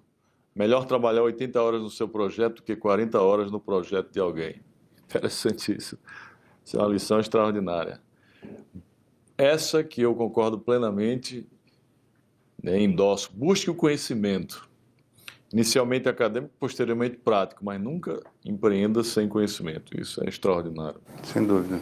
Melhor 0.55 0.85
trabalhar 0.85 1.23
80 1.23 1.61
horas 1.61 1.81
no 1.81 1.89
seu 1.89 2.07
projeto 2.07 2.57
do 2.57 2.63
que 2.63 2.75
40 2.75 3.19
horas 3.21 3.51
no 3.51 3.59
projeto 3.59 4.11
de 4.11 4.19
alguém. 4.19 4.61
Interessantíssimo. 5.05 5.99
Isso 6.63 6.77
é 6.77 6.79
uma 6.79 6.89
lição 6.89 7.19
extraordinária. 7.19 8.01
Essa 9.37 9.83
que 9.83 10.01
eu 10.01 10.13
concordo 10.13 10.59
plenamente, 10.59 11.47
né, 12.61 12.79
endosso. 12.79 13.31
Busque 13.33 13.69
o 13.69 13.75
conhecimento. 13.75 14.69
Inicialmente 15.51 16.07
acadêmico, 16.07 16.53
posteriormente 16.59 17.17
prático, 17.17 17.65
mas 17.65 17.81
nunca 17.81 18.21
empreenda 18.45 19.03
sem 19.03 19.27
conhecimento. 19.27 19.99
Isso 19.99 20.23
é 20.23 20.29
extraordinário. 20.29 21.01
Sem 21.23 21.45
dúvida. 21.45 21.81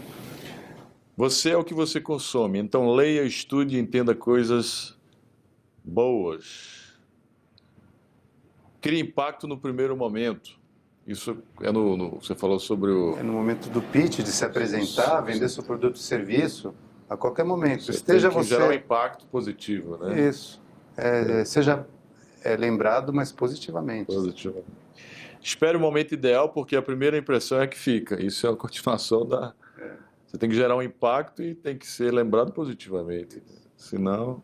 Você 1.16 1.50
é 1.50 1.58
o 1.58 1.64
que 1.64 1.74
você 1.74 2.00
consome, 2.00 2.60
então 2.60 2.96
leia, 2.96 3.24
estude 3.24 3.76
e 3.76 3.80
entenda 3.80 4.16
coisas 4.16 4.98
Boas. 5.84 6.79
Cria 8.82 9.00
impacto 9.00 9.48
no 9.48 9.58
primeiro 9.58 9.96
momento. 9.96 10.60
Isso 11.06 11.38
é 11.62 11.72
no, 11.72 11.98
no, 11.98 12.10
você 12.22 12.36
falou 12.36 12.60
sobre 12.60 12.92
o. 12.92 13.18
É 13.18 13.24
no 13.24 13.34
momento 13.34 13.70
do 13.70 13.82
pitch, 13.82 14.20
de 14.20 14.32
se 14.32 14.46
apresentar, 14.46 15.22
vender 15.22 15.50
seu 15.50 15.64
produto 15.64 15.96
e 15.96 16.00
serviço, 16.00 16.74
a 17.10 17.18
qualquer 17.18 17.44
momento. 17.44 17.84
Você 17.84 17.92
Esteja 17.92 18.30
você. 18.30 18.50
gerar 18.50 18.68
um 18.68 18.74
impacto 18.74 19.26
positivo, 19.26 19.98
né? 19.98 20.30
Isso. 20.30 20.62
É, 20.96 21.44
seja 21.46 21.88
é, 22.44 22.56
lembrado, 22.56 23.12
mas 23.12 23.32
positivamente. 23.32 24.06
Positivamente. 24.06 24.68
Espere 25.42 25.78
o 25.78 25.80
momento 25.80 26.14
ideal, 26.14 26.50
porque 26.50 26.76
a 26.76 26.82
primeira 26.82 27.18
impressão 27.18 27.62
é 27.62 27.68
que 27.68 27.78
fica. 27.78 28.22
Isso 28.22 28.46
é 28.46 28.52
a 28.52 28.56
continuação 28.56 29.26
da. 29.26 29.54
É. 29.80 29.94
Você 30.28 30.38
tem 30.38 30.48
que 30.48 30.56
gerar 30.56 30.76
um 30.76 30.82
impacto 30.82 31.42
e 31.42 31.56
tem 31.56 31.76
que 31.76 31.88
ser 31.88 32.14
lembrado 32.14 32.52
positivamente. 32.52 33.42
Senão. 33.76 34.44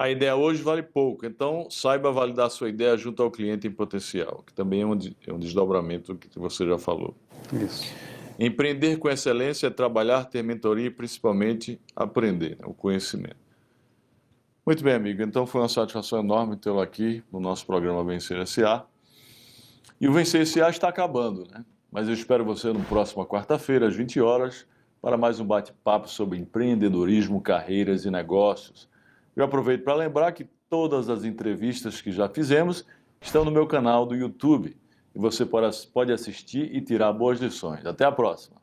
A 0.00 0.08
ideia 0.08 0.34
hoje 0.34 0.62
vale 0.62 0.82
pouco, 0.82 1.26
então 1.26 1.68
saiba 1.68 2.10
validar 2.10 2.48
sua 2.48 2.70
ideia 2.70 2.96
junto 2.96 3.22
ao 3.22 3.30
cliente 3.30 3.66
em 3.66 3.70
potencial, 3.70 4.42
que 4.46 4.54
também 4.54 4.80
é 4.80 4.86
um, 4.86 4.98
é 5.26 5.30
um 5.30 5.38
desdobramento 5.38 6.16
que 6.16 6.38
você 6.38 6.66
já 6.66 6.78
falou. 6.78 7.14
Isso. 7.52 7.92
Empreender 8.38 8.96
com 8.96 9.10
excelência 9.10 9.66
é 9.66 9.70
trabalhar, 9.70 10.24
ter 10.24 10.42
mentoria 10.42 10.86
e 10.86 10.90
principalmente 10.90 11.78
aprender, 11.94 12.56
né, 12.58 12.64
o 12.64 12.72
conhecimento. 12.72 13.36
Muito 14.64 14.82
bem, 14.82 14.94
amigo. 14.94 15.22
Então 15.22 15.44
foi 15.44 15.60
uma 15.60 15.68
satisfação 15.68 16.20
enorme 16.20 16.56
tê-lo 16.56 16.80
aqui 16.80 17.22
no 17.30 17.38
nosso 17.38 17.66
programa 17.66 18.02
Vencer 18.02 18.46
SA. 18.46 18.86
E 20.00 20.08
o 20.08 20.14
Vencer 20.14 20.46
SA 20.46 20.70
está 20.70 20.88
acabando, 20.88 21.46
né? 21.52 21.62
Mas 21.92 22.08
eu 22.08 22.14
espero 22.14 22.42
você 22.42 22.72
no 22.72 22.82
próximo 22.84 23.26
quarta-feira, 23.26 23.86
às 23.88 23.94
20 23.94 24.18
horas, 24.18 24.66
para 25.02 25.18
mais 25.18 25.40
um 25.40 25.44
bate-papo 25.44 26.08
sobre 26.08 26.38
empreendedorismo, 26.38 27.38
carreiras 27.42 28.06
e 28.06 28.10
negócios. 28.10 28.88
Eu 29.40 29.46
aproveito 29.46 29.84
para 29.84 29.94
lembrar 29.94 30.32
que 30.32 30.44
todas 30.68 31.08
as 31.08 31.24
entrevistas 31.24 32.02
que 32.02 32.12
já 32.12 32.28
fizemos 32.28 32.84
estão 33.22 33.42
no 33.42 33.50
meu 33.50 33.66
canal 33.66 34.04
do 34.04 34.14
YouTube 34.14 34.76
e 35.14 35.18
você 35.18 35.46
pode 35.46 36.12
assistir 36.12 36.74
e 36.74 36.80
tirar 36.82 37.10
boas 37.14 37.40
lições. 37.40 37.86
Até 37.86 38.04
a 38.04 38.12
próxima! 38.12 38.59